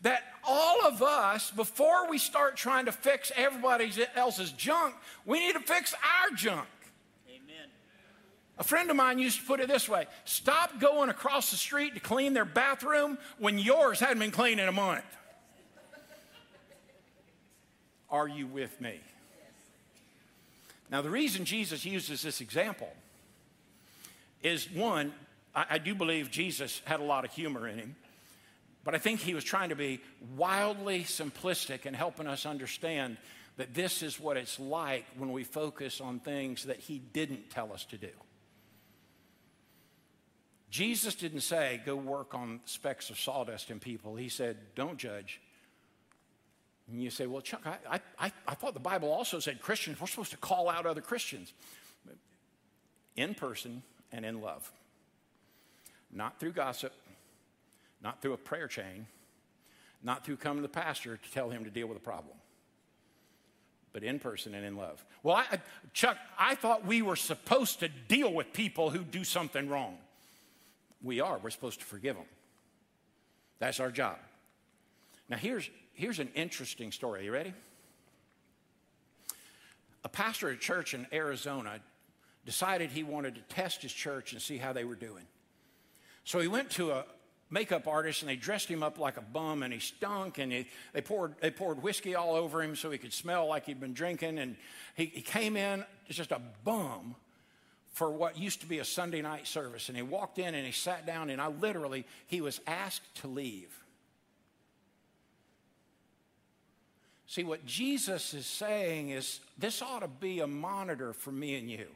that 0.01 0.23
all 0.43 0.85
of 0.85 1.01
us, 1.01 1.49
before 1.51 2.09
we 2.09 2.17
start 2.17 2.57
trying 2.57 2.85
to 2.85 2.91
fix 2.91 3.31
everybody 3.35 3.91
else's 4.15 4.51
junk, 4.51 4.95
we 5.25 5.39
need 5.39 5.53
to 5.53 5.61
fix 5.61 5.93
our 5.93 6.35
junk. 6.35 6.67
Amen. 7.29 7.69
A 8.57 8.63
friend 8.63 8.89
of 8.89 8.97
mine 8.97 9.19
used 9.19 9.39
to 9.39 9.45
put 9.45 9.59
it 9.59 9.67
this 9.67 9.87
way 9.87 10.07
stop 10.25 10.79
going 10.79 11.09
across 11.09 11.51
the 11.51 11.57
street 11.57 11.93
to 11.93 12.01
clean 12.01 12.33
their 12.33 12.45
bathroom 12.45 13.17
when 13.37 13.57
yours 13.57 13.99
hadn't 13.99 14.19
been 14.19 14.31
cleaned 14.31 14.59
in 14.59 14.67
a 14.67 14.73
month. 14.73 15.05
Are 18.15 18.29
you 18.29 18.47
with 18.47 18.79
me? 18.79 19.01
Now, 20.89 21.01
the 21.01 21.09
reason 21.09 21.43
Jesus 21.43 21.83
uses 21.83 22.21
this 22.21 22.39
example 22.39 22.87
is 24.41 24.71
one, 24.71 25.11
I, 25.53 25.65
I, 25.71 25.77
do 25.79 25.93
believe 25.93 26.31
Jesus 26.31 26.81
had 26.85 27.01
a 27.01 27.03
lot 27.03 27.25
of 27.25 27.33
humor 27.33 27.67
in 27.67 27.77
him, 27.77 27.97
but 28.85 28.95
I 28.95 28.99
think 28.99 29.19
he 29.19 29.33
was 29.33 29.43
trying 29.43 29.67
to 29.67 29.75
be 29.75 29.99
wildly 30.37 31.03
simplistic 31.03 31.85
and 31.85 31.93
helping 31.93 32.25
us 32.25 32.45
understand 32.45 33.17
that 33.57 33.73
this 33.73 34.01
is 34.01 34.17
what 34.17 34.37
it's 34.37 34.61
like 34.61 35.03
when 35.17 35.33
we 35.33 35.43
focus 35.43 35.99
on 35.99 36.19
things 36.19 36.63
that 36.65 36.77
he 36.79 36.99
didn't 36.99 37.49
tell 37.49 37.73
us 37.73 37.83
to 37.83 37.97
do. 37.97 38.11
Jesus 40.69 41.15
didn't 41.15 41.41
say, 41.41 41.81
go 41.85 41.97
work 41.97 42.33
on 42.33 42.61
specks 42.63 43.09
of 43.09 43.19
sawdust 43.19 43.71
in 43.71 43.81
people. 43.81 44.15
He 44.15 44.29
said, 44.29 44.55
don't 44.73 44.97
judge, 44.97 45.41
and 46.91 47.01
you 47.01 47.09
say, 47.09 47.25
well, 47.25 47.41
Chuck, 47.41 47.61
I, 47.65 47.99
I, 48.19 48.31
I 48.47 48.53
thought 48.53 48.73
the 48.73 48.79
Bible 48.79 49.11
also 49.11 49.39
said 49.39 49.61
Christians, 49.61 49.99
we're 49.99 50.07
supposed 50.07 50.31
to 50.31 50.37
call 50.37 50.69
out 50.69 50.85
other 50.85 51.01
Christians 51.01 51.53
in 53.15 53.33
person 53.33 53.81
and 54.11 54.25
in 54.25 54.41
love. 54.41 54.71
Not 56.11 56.39
through 56.39 56.51
gossip, 56.51 56.93
not 58.03 58.21
through 58.21 58.33
a 58.33 58.37
prayer 58.37 58.67
chain, 58.67 59.07
not 60.03 60.23
through 60.23 60.37
coming 60.37 60.57
to 60.57 60.61
the 60.61 60.69
pastor 60.69 61.17
to 61.17 61.31
tell 61.31 61.49
him 61.49 61.63
to 61.63 61.71
deal 61.71 61.87
with 61.87 61.97
a 61.97 62.01
problem, 62.01 62.37
but 63.91 64.03
in 64.03 64.19
person 64.19 64.53
and 64.53 64.63
in 64.63 64.77
love. 64.77 65.03
Well, 65.23 65.35
I, 65.37 65.59
Chuck, 65.93 66.17
I 66.37 66.53
thought 66.53 66.85
we 66.85 67.01
were 67.01 67.15
supposed 67.15 67.79
to 67.79 67.89
deal 67.89 68.31
with 68.31 68.53
people 68.53 68.91
who 68.91 68.99
do 68.99 69.23
something 69.23 69.67
wrong. 69.67 69.97
We 71.01 71.19
are. 71.19 71.39
We're 71.39 71.49
supposed 71.49 71.79
to 71.79 71.85
forgive 71.85 72.15
them. 72.15 72.25
That's 73.57 73.79
our 73.79 73.89
job. 73.89 74.17
Now, 75.27 75.37
here's, 75.37 75.69
here's 75.95 76.19
an 76.19 76.29
interesting 76.35 76.91
story. 76.91 77.21
Are 77.21 77.23
you 77.23 77.31
ready? 77.31 77.53
A 80.03 80.09
pastor 80.09 80.49
at 80.49 80.55
a 80.55 80.59
church 80.59 80.93
in 80.93 81.07
Arizona 81.11 81.79
decided 82.45 82.91
he 82.91 83.03
wanted 83.03 83.35
to 83.35 83.41
test 83.41 83.81
his 83.81 83.91
church 83.91 84.33
and 84.33 84.41
see 84.41 84.57
how 84.57 84.71
they 84.71 84.83
were 84.83 84.95
doing. 84.95 85.23
So 86.25 86.39
he 86.39 86.47
went 86.47 86.69
to 86.71 86.91
a 86.91 87.05
makeup 87.49 87.87
artist 87.87 88.21
and 88.21 88.29
they 88.29 88.35
dressed 88.35 88.67
him 88.67 88.83
up 88.83 88.99
like 88.99 89.17
a 89.17 89.21
bum 89.21 89.63
and 89.63 89.73
he 89.73 89.79
stunk 89.79 90.37
and 90.37 90.51
he, 90.51 90.67
they, 90.93 91.01
poured, 91.01 91.35
they 91.41 91.49
poured 91.49 91.81
whiskey 91.81 92.15
all 92.15 92.35
over 92.35 92.61
him 92.61 92.75
so 92.75 92.91
he 92.91 92.97
could 92.97 93.13
smell 93.13 93.47
like 93.47 93.65
he'd 93.65 93.79
been 93.79 93.93
drinking. 93.93 94.37
And 94.37 94.55
he, 94.95 95.05
he 95.05 95.21
came 95.21 95.57
in 95.57 95.85
just 96.09 96.31
a 96.31 96.41
bum 96.63 97.15
for 97.93 98.11
what 98.11 98.37
used 98.37 98.61
to 98.61 98.67
be 98.67 98.79
a 98.79 98.85
Sunday 98.85 99.21
night 99.21 99.47
service. 99.47 99.87
And 99.87 99.95
he 99.95 100.03
walked 100.03 100.37
in 100.37 100.53
and 100.53 100.65
he 100.65 100.71
sat 100.71 101.05
down 101.05 101.29
and 101.29 101.41
I 101.41 101.47
literally, 101.47 102.05
he 102.27 102.41
was 102.41 102.59
asked 102.67 103.15
to 103.21 103.27
leave. 103.27 103.84
See, 107.27 107.43
what 107.43 107.65
Jesus 107.65 108.33
is 108.33 108.45
saying 108.45 109.09
is 109.09 109.39
this 109.57 109.81
ought 109.81 110.01
to 110.01 110.07
be 110.07 110.39
a 110.39 110.47
monitor 110.47 111.13
for 111.13 111.31
me 111.31 111.55
and 111.55 111.69
you. 111.69 111.87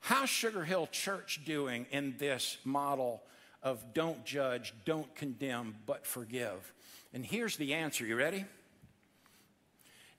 How's 0.00 0.30
Sugar 0.30 0.64
Hill 0.64 0.88
Church 0.90 1.40
doing 1.44 1.86
in 1.90 2.14
this 2.18 2.58
model 2.64 3.22
of 3.62 3.92
don't 3.92 4.24
judge, 4.24 4.72
don't 4.84 5.12
condemn, 5.14 5.74
but 5.84 6.06
forgive? 6.06 6.72
And 7.12 7.24
here's 7.24 7.56
the 7.56 7.74
answer. 7.74 8.06
You 8.06 8.16
ready? 8.16 8.44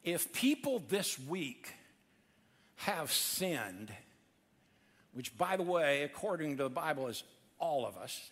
If 0.04 0.32
people 0.32 0.84
this 0.90 1.20
week 1.20 1.74
have 2.78 3.12
sinned, 3.12 3.92
which, 5.14 5.36
by 5.38 5.58
the 5.58 5.64
way, 5.64 6.04
according 6.04 6.58
to 6.58 6.64
the 6.64 6.70
Bible, 6.70 7.08
is 7.08 7.24
all 7.60 7.86
of 7.86 7.98
us, 7.98 8.30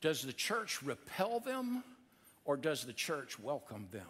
does 0.00 0.22
the 0.22 0.32
church 0.32 0.82
repel 0.82 1.40
them 1.40 1.82
or 2.44 2.56
does 2.56 2.84
the 2.84 2.92
church 2.92 3.38
welcome 3.38 3.88
them? 3.90 4.02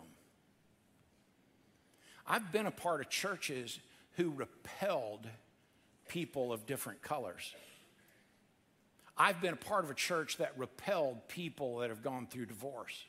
I've 2.27 2.53
been 2.53 2.67
a 2.67 2.71
part 2.71 3.01
of 3.01 3.09
churches 3.09 3.79
who 4.17 4.31
repelled 4.31 5.27
people 6.09 6.53
of 6.53 6.67
different 6.67 7.03
colors. 7.03 7.55
I've 9.17 9.41
been 9.41 9.53
a 9.53 9.57
part 9.57 9.85
of 9.85 9.91
a 9.91 9.95
church 9.95 10.39
that 10.39 10.53
repelled 10.57 11.29
people 11.29 11.79
that 11.79 11.91
have 11.91 12.03
gone 12.03 12.27
through 12.27 12.47
divorce. 12.47 13.05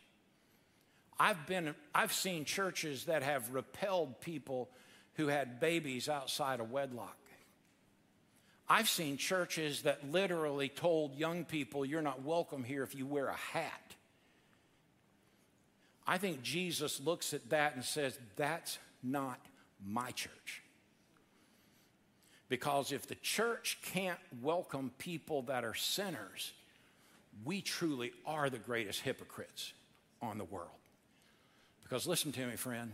I've, 1.20 1.48
been, 1.48 1.74
I've 1.94 2.14
seen 2.14 2.46
churches 2.46 3.06
that 3.06 3.24
have 3.24 3.54
repelled 3.54 4.20
people 4.22 4.70
who 5.14 5.28
had 5.28 5.60
babies 5.60 6.10
outside 6.10 6.60
of 6.60 6.72
wedlock. 6.72 7.18
I've 8.68 8.90
seen 8.90 9.18
churches 9.18 9.84
that 9.84 10.12
literally 10.12 10.70
told 10.70 11.16
young 11.16 11.46
people, 11.46 11.86
You're 11.86 12.02
not 12.02 12.24
welcome 12.24 12.64
here 12.64 12.84
if 12.84 12.96
you 12.96 13.06
wear 13.06 13.28
a 13.28 13.36
hat. 13.36 13.85
I 16.08 16.18
think 16.18 16.42
Jesus 16.44 17.00
looks 17.00 17.34
at 17.34 17.50
that 17.50 17.76
and 17.76 17.84
says, 17.84 18.18
That's 18.36 18.78
not 19.02 19.40
my 19.86 20.12
church. 20.12 20.62
Because 22.48 22.92
if 22.92 23.08
the 23.08 23.16
church 23.16 23.80
can't 23.82 24.20
welcome 24.42 24.92
people 25.00 25.44
that 25.44 25.64
are 25.64 25.74
sinners, 25.74 26.54
we 27.44 27.62
truly 27.62 28.12
are 28.26 28.50
the 28.50 28.60
greatest 28.60 29.02
hypocrites 29.02 29.74
on 30.22 30.38
the 30.38 30.44
world. 30.44 30.70
Because 31.84 32.08
listen 32.08 32.32
to 32.34 32.46
me, 32.46 32.56
friend. 32.56 32.92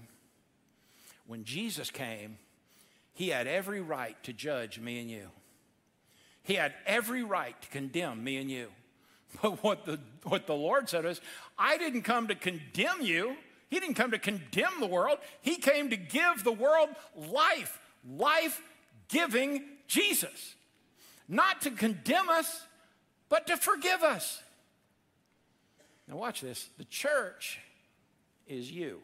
When 1.28 1.44
Jesus 1.44 1.90
came, 1.90 2.38
he 3.14 3.30
had 3.30 3.46
every 3.46 3.82
right 3.82 4.22
to 4.24 4.34
judge 4.34 4.80
me 4.80 5.00
and 5.00 5.10
you. 5.10 5.28
He 6.44 6.56
had 6.56 6.74
every 6.86 7.24
right 7.24 7.60
to 7.62 7.68
condemn 7.70 8.24
me 8.24 8.38
and 8.38 8.50
you. 8.50 8.70
But 9.42 9.64
what 9.64 9.86
the, 9.86 10.00
what 10.24 10.48
the 10.48 10.56
Lord 10.56 10.90
said 10.90 11.06
is, 11.06 11.22
I 11.58 11.78
didn't 11.78 12.02
come 12.04 12.28
to 12.28 12.36
condemn 12.36 13.02
you. 13.02 13.36
He 13.70 13.80
didn't 13.80 13.96
come 13.96 14.12
to 14.12 14.20
condemn 14.20 14.80
the 14.80 14.88
world. 14.88 15.20
He 15.42 15.56
came 15.56 15.90
to 15.90 15.98
give 15.98 16.44
the 16.44 16.52
world 16.52 16.90
life, 17.16 17.80
life 18.10 18.62
giving 19.08 19.64
Jesus. 19.88 20.56
Not 21.28 21.62
to 21.62 21.72
condemn 21.72 22.30
us, 22.30 22.64
but 23.30 23.48
to 23.48 23.56
forgive 23.56 24.04
us. 24.04 24.42
Now, 26.08 26.18
watch 26.18 26.42
this. 26.42 26.68
The 26.78 26.84
church 26.86 27.60
is 28.48 28.70
you. 28.70 29.00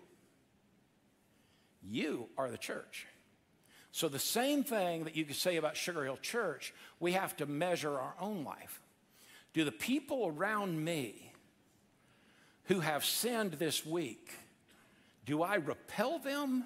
You 1.81 2.27
are 2.37 2.51
the 2.51 2.57
church. 2.57 3.07
So, 3.93 4.09
the 4.09 4.19
same 4.19 4.63
thing 4.63 5.05
that 5.05 5.15
you 5.15 5.23
could 5.23 5.37
say 5.37 5.55
about 5.55 5.77
Sugar 5.77 6.03
Hill 6.03 6.17
Church, 6.21 6.73
we 6.99 7.13
have 7.13 7.35
to 7.37 7.45
measure 7.45 7.97
our 7.97 8.13
own 8.19 8.43
life. 8.43 8.81
Do 9.53 9.63
the 9.63 9.71
people 9.71 10.27
around 10.27 10.83
me 10.83 11.33
who 12.65 12.79
have 12.79 13.05
sinned 13.05 13.53
this 13.53 13.85
week, 13.85 14.31
do 15.25 15.41
I 15.41 15.55
repel 15.55 16.19
them? 16.19 16.65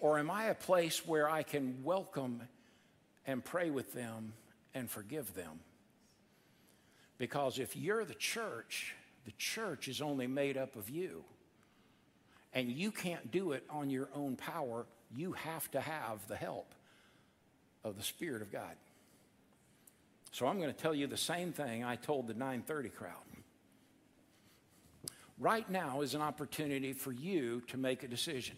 Or 0.00 0.18
am 0.18 0.30
I 0.30 0.44
a 0.44 0.54
place 0.54 1.06
where 1.06 1.28
I 1.28 1.42
can 1.42 1.82
welcome 1.82 2.42
and 3.26 3.44
pray 3.44 3.70
with 3.70 3.92
them 3.92 4.32
and 4.74 4.88
forgive 4.88 5.34
them? 5.34 5.60
Because 7.16 7.58
if 7.58 7.76
you're 7.76 8.04
the 8.04 8.14
church, 8.14 8.94
the 9.24 9.32
church 9.32 9.88
is 9.88 10.00
only 10.00 10.28
made 10.28 10.56
up 10.56 10.76
of 10.76 10.88
you. 10.88 11.24
And 12.52 12.70
you 12.70 12.92
can't 12.92 13.30
do 13.32 13.52
it 13.52 13.64
on 13.68 13.90
your 13.90 14.08
own 14.14 14.36
power 14.36 14.86
you 15.14 15.32
have 15.32 15.70
to 15.70 15.80
have 15.80 16.26
the 16.28 16.36
help 16.36 16.74
of 17.84 17.96
the 17.96 18.02
Spirit 18.02 18.42
of 18.42 18.52
God. 18.52 18.76
So 20.32 20.46
I'm 20.46 20.58
going 20.58 20.72
to 20.72 20.78
tell 20.78 20.94
you 20.94 21.06
the 21.06 21.16
same 21.16 21.52
thing 21.52 21.84
I 21.84 21.96
told 21.96 22.26
the 22.26 22.34
930 22.34 22.88
crowd. 22.90 23.12
Right 25.38 25.68
now 25.70 26.00
is 26.00 26.14
an 26.14 26.20
opportunity 26.20 26.92
for 26.92 27.12
you 27.12 27.62
to 27.68 27.76
make 27.76 28.02
a 28.02 28.08
decision. 28.08 28.56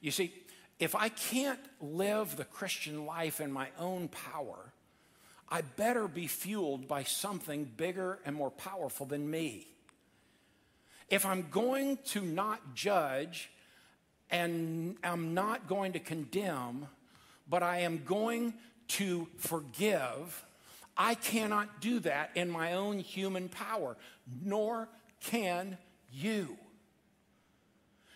You 0.00 0.10
see, 0.10 0.32
if 0.78 0.94
I 0.94 1.08
can't 1.08 1.60
live 1.80 2.36
the 2.36 2.44
Christian 2.44 3.06
life 3.06 3.40
in 3.40 3.52
my 3.52 3.68
own 3.78 4.08
power, 4.08 4.72
I 5.48 5.62
better 5.62 6.08
be 6.08 6.26
fueled 6.26 6.88
by 6.88 7.04
something 7.04 7.64
bigger 7.76 8.18
and 8.24 8.34
more 8.34 8.50
powerful 8.50 9.06
than 9.06 9.30
me. 9.30 9.68
If 11.08 11.24
I'm 11.24 11.46
going 11.50 11.98
to 12.06 12.20
not 12.20 12.74
judge 12.74 13.50
and 14.30 14.96
I'm 15.04 15.34
not 15.34 15.68
going 15.68 15.92
to 15.92 16.00
condemn, 16.00 16.88
but 17.48 17.62
I 17.62 17.80
am 17.80 18.02
going 18.04 18.54
to 18.88 19.28
forgive, 19.38 20.44
I 20.96 21.14
cannot 21.14 21.80
do 21.80 22.00
that 22.00 22.30
in 22.34 22.50
my 22.50 22.74
own 22.74 22.98
human 22.98 23.48
power, 23.48 23.96
nor 24.42 24.88
can 25.20 25.78
you. 26.12 26.56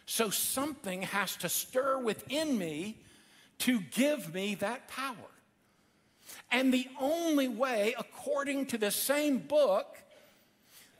So 0.06 0.30
something 0.30 1.02
has 1.02 1.36
to 1.36 1.48
stir 1.48 1.98
within 1.98 2.58
me 2.58 2.98
to 3.58 3.80
give 3.80 4.34
me 4.34 4.56
that 4.56 4.88
power. 4.88 5.14
And 6.50 6.72
the 6.72 6.88
only 7.00 7.48
way, 7.48 7.94
according 7.98 8.66
to 8.66 8.78
the 8.78 8.90
same 8.90 9.38
book, 9.38 9.96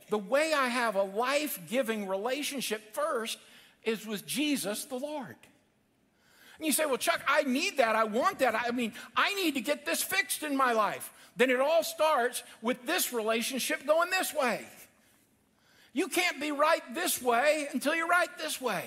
the 0.09 0.17
way 0.17 0.53
I 0.53 0.67
have 0.67 0.95
a 0.95 1.03
life 1.03 1.59
giving 1.69 2.07
relationship 2.07 2.93
first 2.93 3.37
is 3.83 4.05
with 4.05 4.25
Jesus 4.25 4.85
the 4.85 4.97
Lord. 4.97 5.35
And 6.61 6.67
you 6.67 6.73
say, 6.73 6.85
well, 6.85 6.97
Chuck, 6.97 7.23
I 7.27 7.41
need 7.41 7.77
that. 7.77 7.95
I 7.95 8.03
want 8.03 8.37
that. 8.37 8.53
I 8.53 8.69
mean, 8.69 8.93
I 9.17 9.33
need 9.33 9.55
to 9.55 9.61
get 9.61 9.83
this 9.83 10.03
fixed 10.03 10.43
in 10.43 10.55
my 10.55 10.73
life. 10.73 11.11
Then 11.35 11.49
it 11.49 11.59
all 11.59 11.81
starts 11.81 12.43
with 12.61 12.85
this 12.85 13.11
relationship 13.11 13.87
going 13.87 14.11
this 14.11 14.31
way. 14.31 14.63
You 15.91 16.07
can't 16.07 16.39
be 16.39 16.51
right 16.51 16.83
this 16.93 17.19
way 17.19 17.67
until 17.73 17.95
you're 17.95 18.07
right 18.07 18.29
this 18.37 18.61
way. 18.61 18.85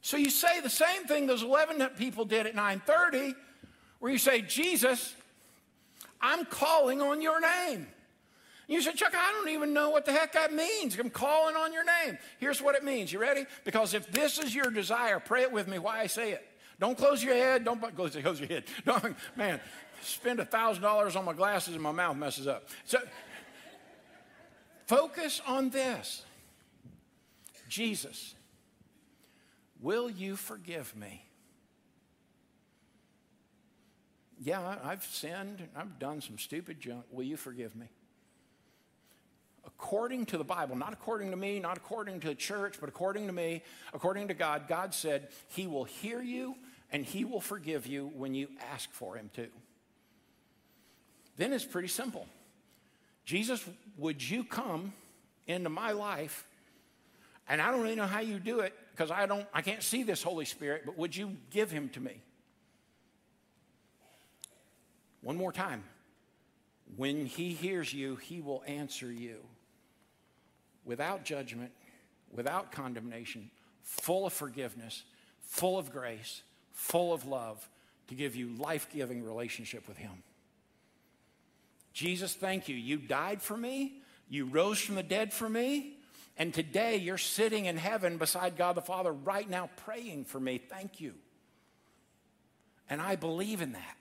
So 0.00 0.16
you 0.16 0.30
say 0.30 0.62
the 0.62 0.70
same 0.70 1.04
thing 1.04 1.26
those 1.26 1.42
11 1.42 1.86
people 1.98 2.24
did 2.24 2.46
at 2.46 2.54
9:30 2.54 3.34
where 3.98 4.10
you 4.10 4.16
say, 4.16 4.40
"Jesus, 4.40 5.14
I'm 6.22 6.46
calling 6.46 7.02
on 7.02 7.20
your 7.20 7.38
name." 7.38 7.86
You 8.68 8.82
said, 8.82 8.96
Chuck, 8.96 9.14
I 9.16 9.32
don't 9.32 9.48
even 9.48 9.72
know 9.72 9.88
what 9.88 10.04
the 10.04 10.12
heck 10.12 10.34
that 10.34 10.52
means. 10.52 10.98
I'm 10.98 11.08
calling 11.08 11.56
on 11.56 11.72
your 11.72 11.84
name. 11.84 12.18
Here's 12.38 12.60
what 12.60 12.74
it 12.74 12.84
means. 12.84 13.10
You 13.10 13.18
ready? 13.18 13.46
Because 13.64 13.94
if 13.94 14.12
this 14.12 14.38
is 14.38 14.54
your 14.54 14.70
desire, 14.70 15.18
pray 15.18 15.42
it 15.42 15.50
with 15.50 15.66
me 15.66 15.78
why 15.78 16.00
I 16.00 16.06
say 16.06 16.32
it. 16.32 16.46
Don't 16.78 16.96
close 16.96 17.24
your 17.24 17.34
head. 17.34 17.64
Don't 17.64 17.80
close, 17.80 18.14
close 18.14 18.38
your 18.38 18.48
head. 18.48 18.64
Don't, 18.84 19.16
man, 19.36 19.58
spend 20.02 20.38
a 20.38 20.44
$1,000 20.44 21.16
on 21.16 21.24
my 21.24 21.32
glasses 21.32 21.74
and 21.74 21.82
my 21.82 21.92
mouth 21.92 22.16
messes 22.16 22.46
up. 22.46 22.68
So 22.84 22.98
focus 24.86 25.40
on 25.46 25.70
this 25.70 26.24
Jesus, 27.70 28.34
will 29.80 30.10
you 30.10 30.36
forgive 30.36 30.94
me? 30.94 31.24
Yeah, 34.40 34.76
I've 34.84 35.04
sinned. 35.04 35.66
I've 35.74 35.98
done 35.98 36.20
some 36.20 36.38
stupid 36.38 36.80
junk. 36.80 37.04
Will 37.10 37.24
you 37.24 37.36
forgive 37.36 37.74
me? 37.74 37.88
According 39.68 40.24
to 40.24 40.38
the 40.38 40.44
Bible, 40.44 40.76
not 40.76 40.94
according 40.94 41.30
to 41.30 41.36
me, 41.36 41.60
not 41.60 41.76
according 41.76 42.20
to 42.20 42.28
the 42.28 42.34
church, 42.34 42.76
but 42.80 42.88
according 42.88 43.26
to 43.26 43.32
me, 43.34 43.62
according 43.92 44.28
to 44.28 44.34
God, 44.34 44.66
God 44.66 44.94
said 44.94 45.28
He 45.48 45.66
will 45.66 45.84
hear 45.84 46.22
you 46.22 46.56
and 46.90 47.04
He 47.04 47.26
will 47.26 47.40
forgive 47.40 47.86
you 47.86 48.10
when 48.14 48.34
you 48.34 48.48
ask 48.72 48.90
for 48.92 49.14
Him 49.14 49.30
to. 49.34 49.48
Then 51.36 51.52
it's 51.52 51.66
pretty 51.66 51.88
simple. 51.88 52.26
Jesus, 53.26 53.62
would 53.98 54.26
you 54.26 54.42
come 54.42 54.94
into 55.46 55.68
my 55.68 55.92
life? 55.92 56.46
And 57.46 57.60
I 57.60 57.70
don't 57.70 57.82
really 57.82 57.94
know 57.94 58.06
how 58.06 58.20
you 58.20 58.38
do 58.38 58.60
it 58.60 58.72
because 58.92 59.10
I 59.10 59.26
don't 59.26 59.46
I 59.52 59.60
can't 59.60 59.82
see 59.82 60.02
this 60.02 60.22
Holy 60.22 60.46
Spirit, 60.46 60.84
but 60.86 60.96
would 60.96 61.14
you 61.14 61.36
give 61.50 61.70
him 61.70 61.90
to 61.90 62.00
me? 62.00 62.22
One 65.20 65.36
more 65.36 65.52
time. 65.52 65.84
When 66.96 67.26
he 67.26 67.52
hears 67.52 67.92
you, 67.92 68.16
he 68.16 68.40
will 68.40 68.62
answer 68.66 69.12
you 69.12 69.40
without 70.88 71.24
judgment, 71.24 71.70
without 72.32 72.72
condemnation, 72.72 73.50
full 73.82 74.26
of 74.26 74.32
forgiveness, 74.32 75.04
full 75.42 75.78
of 75.78 75.92
grace, 75.92 76.42
full 76.72 77.12
of 77.12 77.26
love 77.26 77.68
to 78.08 78.14
give 78.14 78.34
you 78.34 78.48
life 78.58 78.88
giving 78.92 79.22
relationship 79.22 79.86
with 79.86 79.98
Him. 79.98 80.22
Jesus, 81.92 82.34
thank 82.34 82.68
you. 82.68 82.74
You 82.74 82.96
died 82.96 83.42
for 83.42 83.56
me, 83.56 84.00
you 84.28 84.46
rose 84.46 84.80
from 84.80 84.94
the 84.94 85.02
dead 85.02 85.32
for 85.32 85.48
me, 85.48 85.98
and 86.36 86.54
today 86.54 86.96
you're 86.96 87.18
sitting 87.18 87.66
in 87.66 87.76
heaven 87.76 88.16
beside 88.16 88.56
God 88.56 88.74
the 88.74 88.82
Father 88.82 89.12
right 89.12 89.48
now 89.48 89.68
praying 89.84 90.24
for 90.24 90.40
me. 90.40 90.58
Thank 90.58 91.00
you. 91.00 91.14
And 92.88 93.02
I 93.02 93.16
believe 93.16 93.60
in 93.60 93.72
that. 93.72 93.96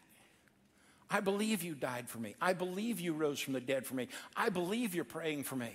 I 1.10 1.19
believe 1.19 1.63
you 1.63 1.73
died 1.73 2.10
for 2.10 2.19
me. 2.19 2.36
I 2.41 2.54
believe 2.54 3.00
you 3.00 3.13
rose 3.13 3.39
from 3.39 3.54
the 3.54 3.62
dead 3.62 3.86
for 3.86 3.95
me. 3.95 4.08
I 4.36 4.50
believe 4.50 4.93
you're 4.93 5.06
praying 5.06 5.43
for 5.43 5.56
me. 5.56 5.71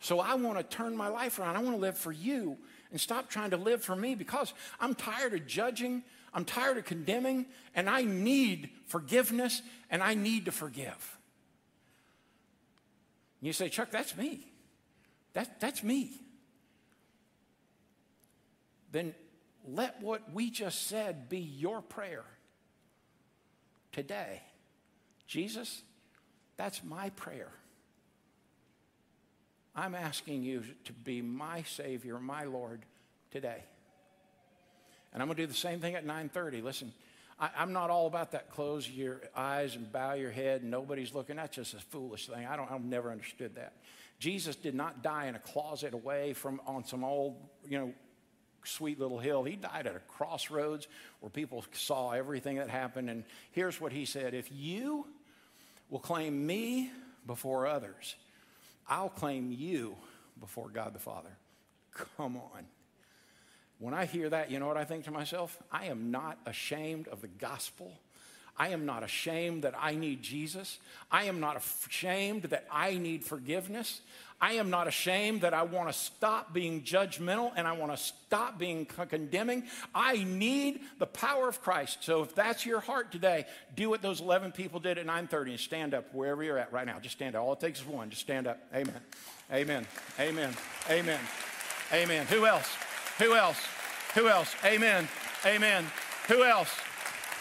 So 0.00 0.20
I 0.20 0.34
want 0.34 0.58
to 0.58 0.64
turn 0.64 0.96
my 0.96 1.08
life 1.08 1.38
around. 1.38 1.56
I 1.56 1.60
want 1.60 1.76
to 1.76 1.80
live 1.80 1.98
for 1.98 2.12
you. 2.12 2.58
and 2.90 3.00
stop 3.00 3.28
trying 3.28 3.50
to 3.50 3.58
live 3.58 3.82
for 3.82 3.94
me 3.94 4.14
because 4.14 4.54
I'm 4.80 4.94
tired 4.94 5.34
of 5.34 5.46
judging, 5.46 6.02
I'm 6.32 6.46
tired 6.46 6.78
of 6.78 6.86
condemning, 6.86 7.46
and 7.74 7.88
I 7.88 8.02
need 8.02 8.70
forgiveness 8.86 9.60
and 9.90 10.02
I 10.02 10.14
need 10.14 10.46
to 10.46 10.52
forgive. 10.52 11.18
You 13.40 13.52
say, 13.52 13.68
Chuck, 13.68 13.90
that's 13.90 14.16
me. 14.16 14.46
That, 15.34 15.60
that's 15.60 15.82
me. 15.82 16.12
Then 18.90 19.14
let 19.66 20.00
what 20.00 20.32
we 20.32 20.50
just 20.50 20.86
said 20.86 21.28
be 21.28 21.38
your 21.38 21.82
prayer 21.82 22.24
today. 23.92 24.40
Jesus, 25.26 25.82
that's 26.56 26.82
my 26.82 27.10
prayer. 27.10 27.50
I'm 29.78 29.94
asking 29.94 30.42
you 30.42 30.64
to 30.86 30.92
be 30.92 31.22
my 31.22 31.62
Savior, 31.62 32.18
my 32.18 32.42
Lord 32.42 32.80
today. 33.30 33.62
And 35.12 35.22
I'm 35.22 35.28
going 35.28 35.36
to 35.36 35.42
do 35.44 35.46
the 35.46 35.54
same 35.54 35.78
thing 35.78 35.94
at 35.94 36.04
9:30. 36.04 36.64
Listen, 36.64 36.92
I, 37.38 37.50
am 37.58 37.72
not 37.72 37.88
all 37.88 38.08
about 38.08 38.32
that. 38.32 38.50
Close 38.50 38.90
your 38.90 39.20
eyes 39.36 39.76
and 39.76 39.90
bow 39.92 40.14
your 40.14 40.32
head. 40.32 40.64
Nobody's 40.64 41.14
looking. 41.14 41.36
That's 41.36 41.54
just 41.54 41.74
a 41.74 41.78
foolish 41.78 42.26
thing. 42.26 42.44
I 42.44 42.56
don't. 42.56 42.68
I've 42.68 42.82
never 42.82 43.12
understood 43.12 43.54
that. 43.54 43.74
Jesus 44.18 44.56
did 44.56 44.74
not 44.74 45.04
die 45.04 45.26
in 45.26 45.36
a 45.36 45.38
closet 45.38 45.94
away 45.94 46.32
from 46.32 46.60
on 46.66 46.84
some 46.84 47.04
old, 47.04 47.36
you 47.68 47.78
know, 47.78 47.94
sweet 48.64 48.98
little 48.98 49.20
hill. 49.20 49.44
He 49.44 49.54
died 49.54 49.86
at 49.86 49.94
a 49.94 50.00
crossroads 50.00 50.88
where 51.20 51.30
people 51.30 51.64
saw 51.70 52.10
everything 52.10 52.56
that 52.56 52.68
happened. 52.68 53.10
And 53.10 53.22
here's 53.52 53.80
what 53.80 53.92
he 53.92 54.06
said: 54.06 54.34
If 54.34 54.50
you 54.50 55.06
will 55.88 56.00
claim 56.00 56.44
me 56.44 56.90
before 57.28 57.68
others, 57.68 58.16
I'll 58.88 59.08
claim 59.10 59.52
you 59.52 59.96
before 60.40 60.68
God 60.68 60.94
the 60.94 60.98
Father. 60.98 61.36
Come 61.92 62.36
on. 62.36 62.66
When 63.78 63.94
I 63.94 64.06
hear 64.06 64.28
that, 64.30 64.50
you 64.50 64.58
know 64.58 64.66
what 64.66 64.76
I 64.76 64.84
think 64.84 65.04
to 65.04 65.10
myself? 65.10 65.56
I 65.70 65.86
am 65.86 66.10
not 66.10 66.38
ashamed 66.46 67.08
of 67.08 67.20
the 67.20 67.28
gospel. 67.28 67.92
I 68.56 68.68
am 68.68 68.86
not 68.86 69.04
ashamed 69.04 69.62
that 69.62 69.74
I 69.78 69.94
need 69.94 70.20
Jesus. 70.20 70.78
I 71.12 71.24
am 71.24 71.38
not 71.38 71.62
ashamed 71.86 72.42
that 72.44 72.66
I 72.72 72.98
need 72.98 73.24
forgiveness. 73.24 74.00
I 74.40 74.52
am 74.54 74.70
not 74.70 74.86
ashamed 74.86 75.40
that 75.40 75.52
I 75.52 75.62
want 75.62 75.88
to 75.88 75.92
stop 75.92 76.52
being 76.52 76.82
judgmental 76.82 77.52
and 77.56 77.66
I 77.66 77.72
want 77.72 77.90
to 77.92 77.98
stop 77.98 78.58
being 78.58 78.86
condemning. 78.86 79.64
I 79.94 80.22
need 80.24 80.80
the 80.98 81.06
power 81.06 81.48
of 81.48 81.60
Christ. 81.60 81.98
So 82.02 82.22
if 82.22 82.34
that's 82.36 82.64
your 82.64 82.78
heart 82.78 83.10
today, 83.10 83.46
do 83.74 83.90
what 83.90 84.00
those 84.00 84.20
11 84.20 84.52
people 84.52 84.78
did 84.78 84.96
at 84.96 85.06
9:30 85.06 85.50
and 85.50 85.60
stand 85.60 85.94
up 85.94 86.14
wherever 86.14 86.44
you're 86.44 86.58
at 86.58 86.72
right 86.72 86.86
now. 86.86 87.00
Just 87.00 87.16
stand 87.16 87.34
up. 87.34 87.42
All 87.42 87.52
it 87.54 87.60
takes 87.60 87.80
is 87.80 87.86
one. 87.86 88.10
Just 88.10 88.22
stand 88.22 88.46
up. 88.46 88.60
Amen. 88.72 89.00
Amen. 89.52 89.86
Amen. 90.20 90.54
Amen. 90.88 91.20
Amen. 91.92 92.26
Who 92.26 92.46
else? 92.46 92.68
Who 93.18 93.34
else? 93.34 93.58
Who 94.14 94.28
else? 94.28 94.54
Amen. 94.64 95.08
Amen. 95.44 95.84
Who 96.28 96.44
else? 96.44 96.70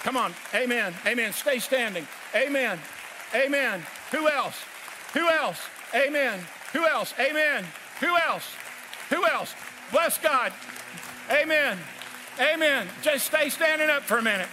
Come 0.01 0.17
on. 0.17 0.33
Amen. 0.55 0.95
Amen. 1.05 1.33
Stay 1.33 1.59
standing. 1.59 2.07
Amen. 2.33 2.79
Amen. 3.35 3.83
Who 4.11 4.27
else? 4.29 4.55
Who 5.13 5.29
else? 5.29 5.59
Amen. 5.93 6.39
Who 6.73 6.85
else? 6.85 7.13
Amen. 7.19 7.65
Who 7.99 8.15
else? 8.17 8.45
Who 9.09 9.25
else? 9.25 9.53
Bless 9.91 10.17
God. 10.17 10.53
Amen. 11.31 11.77
Amen. 12.39 12.87
Just 13.01 13.25
stay 13.25 13.49
standing 13.49 13.89
up 13.89 14.03
for 14.03 14.17
a 14.17 14.21
minute. 14.21 14.47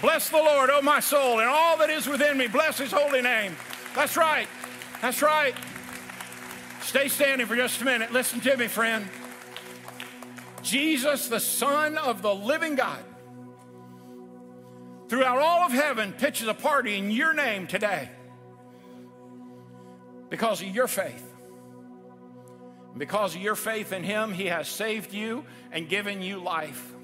Bless 0.00 0.28
the 0.28 0.36
Lord, 0.36 0.70
oh 0.72 0.82
my 0.82 1.00
soul, 1.00 1.40
and 1.40 1.48
all 1.48 1.76
that 1.78 1.90
is 1.90 2.06
within 2.06 2.38
me. 2.38 2.46
Bless 2.46 2.78
his 2.78 2.92
holy 2.92 3.20
name. 3.20 3.56
That's 3.94 4.16
right. 4.16 4.46
That's 5.02 5.22
right. 5.22 5.54
Stay 6.82 7.08
standing 7.08 7.46
for 7.46 7.56
just 7.56 7.80
a 7.82 7.84
minute. 7.84 8.12
Listen 8.12 8.40
to 8.40 8.56
me, 8.56 8.68
friend. 8.68 9.08
Jesus, 10.62 11.28
the 11.28 11.40
Son 11.40 11.98
of 11.98 12.22
the 12.22 12.34
living 12.34 12.76
God, 12.76 13.02
throughout 15.08 15.38
all 15.38 15.66
of 15.66 15.72
heaven, 15.72 16.12
pitches 16.12 16.48
a 16.48 16.54
party 16.54 16.96
in 16.96 17.10
your 17.10 17.32
name 17.32 17.66
today 17.66 18.08
because 20.30 20.60
of 20.60 20.68
your 20.68 20.86
faith. 20.86 21.27
Because 22.98 23.36
of 23.36 23.40
your 23.40 23.54
faith 23.54 23.92
in 23.92 24.02
Him, 24.02 24.32
He 24.32 24.46
has 24.46 24.68
saved 24.68 25.14
you 25.14 25.44
and 25.70 25.88
given 25.88 26.20
you 26.20 26.38
life. 26.38 26.94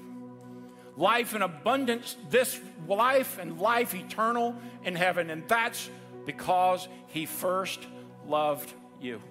Life 0.97 1.33
in 1.33 1.41
abundance, 1.41 2.15
this 2.29 2.59
life 2.87 3.37
and 3.39 3.59
life 3.59 3.95
eternal 3.95 4.55
in 4.83 4.95
heaven. 4.95 5.29
And 5.29 5.47
that's 5.47 5.89
because 6.25 6.87
He 7.07 7.25
first 7.25 7.79
loved 8.27 8.71
you. 9.01 9.21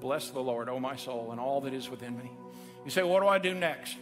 Bless 0.00 0.30
the 0.30 0.40
Lord, 0.40 0.68
O 0.68 0.78
my 0.78 0.96
soul, 0.96 1.30
and 1.32 1.40
all 1.40 1.62
that 1.62 1.74
is 1.74 1.90
within 1.90 2.16
me. 2.16 2.30
You 2.84 2.90
say, 2.90 3.02
What 3.02 3.20
do 3.20 3.28
I 3.28 3.38
do 3.38 3.54
next? 3.54 3.96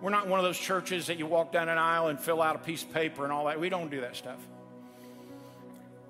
We're 0.00 0.10
not 0.10 0.28
one 0.28 0.38
of 0.38 0.44
those 0.44 0.58
churches 0.58 1.06
that 1.06 1.18
you 1.18 1.26
walk 1.26 1.52
down 1.52 1.68
an 1.70 1.78
aisle 1.78 2.08
and 2.08 2.20
fill 2.20 2.42
out 2.42 2.56
a 2.56 2.58
piece 2.58 2.82
of 2.82 2.92
paper 2.92 3.24
and 3.24 3.32
all 3.32 3.46
that. 3.46 3.58
We 3.58 3.70
don't 3.70 3.90
do 3.90 4.02
that 4.02 4.16
stuff. 4.16 4.38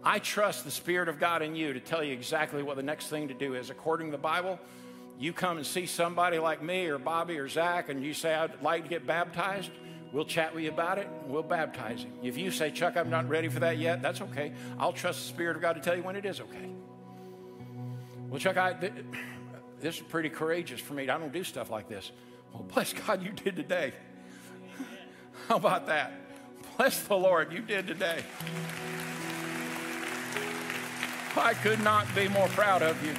I 0.02 0.18
trust 0.18 0.64
the 0.64 0.70
Spirit 0.70 1.08
of 1.08 1.18
God 1.18 1.42
in 1.42 1.54
you 1.54 1.72
to 1.72 1.80
tell 1.80 2.02
you 2.02 2.12
exactly 2.12 2.62
what 2.62 2.76
the 2.76 2.82
next 2.82 3.08
thing 3.08 3.28
to 3.28 3.34
do 3.34 3.54
is. 3.54 3.70
According 3.70 4.08
to 4.08 4.12
the 4.12 4.22
Bible, 4.22 4.58
you 5.18 5.32
come 5.32 5.56
and 5.56 5.66
see 5.66 5.86
somebody 5.86 6.38
like 6.38 6.62
me 6.62 6.86
or 6.86 6.98
Bobby 6.98 7.38
or 7.38 7.48
Zach 7.48 7.88
and 7.88 8.04
you 8.04 8.14
say, 8.14 8.34
I'd 8.34 8.62
like 8.62 8.84
to 8.84 8.88
get 8.88 9.06
baptized, 9.06 9.70
we'll 10.12 10.24
chat 10.24 10.54
with 10.54 10.64
you 10.64 10.70
about 10.70 10.98
it. 10.98 11.08
We'll 11.26 11.42
baptize 11.42 12.02
him. 12.02 12.12
If 12.22 12.36
you 12.36 12.50
say, 12.50 12.70
Chuck, 12.70 12.96
I'm 12.96 13.10
not 13.10 13.28
ready 13.28 13.48
for 13.48 13.60
that 13.60 13.78
yet, 13.78 14.02
that's 14.02 14.20
okay. 14.20 14.52
I'll 14.78 14.92
trust 14.92 15.20
the 15.20 15.28
Spirit 15.28 15.56
of 15.56 15.62
God 15.62 15.74
to 15.74 15.80
tell 15.80 15.96
you 15.96 16.02
when 16.02 16.16
it 16.16 16.24
is 16.24 16.40
okay. 16.40 16.70
Well, 18.28 18.40
Chuck, 18.40 18.56
I, 18.56 18.74
this 19.80 19.96
is 19.96 20.02
pretty 20.02 20.30
courageous 20.30 20.80
for 20.80 20.94
me. 20.94 21.08
I 21.08 21.18
don't 21.18 21.32
do 21.32 21.44
stuff 21.44 21.70
like 21.70 21.88
this. 21.88 22.10
Well, 22.52 22.64
bless 22.64 22.92
God, 22.92 23.22
you 23.22 23.30
did 23.30 23.56
today. 23.56 23.92
How 25.48 25.56
about 25.56 25.86
that? 25.86 26.12
Bless 26.76 27.02
the 27.02 27.16
Lord, 27.16 27.52
you 27.52 27.60
did 27.60 27.86
today. 27.86 28.24
I 31.36 31.54
could 31.54 31.80
not 31.82 32.12
be 32.14 32.28
more 32.28 32.48
proud 32.48 32.82
of 32.82 33.04
you. 33.04 33.12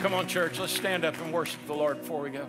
Come 0.00 0.14
on, 0.14 0.26
church, 0.26 0.58
let's 0.58 0.72
stand 0.72 1.04
up 1.04 1.20
and 1.20 1.30
worship 1.30 1.60
the 1.66 1.74
Lord 1.74 2.00
before 2.00 2.22
we 2.22 2.30
go. 2.30 2.46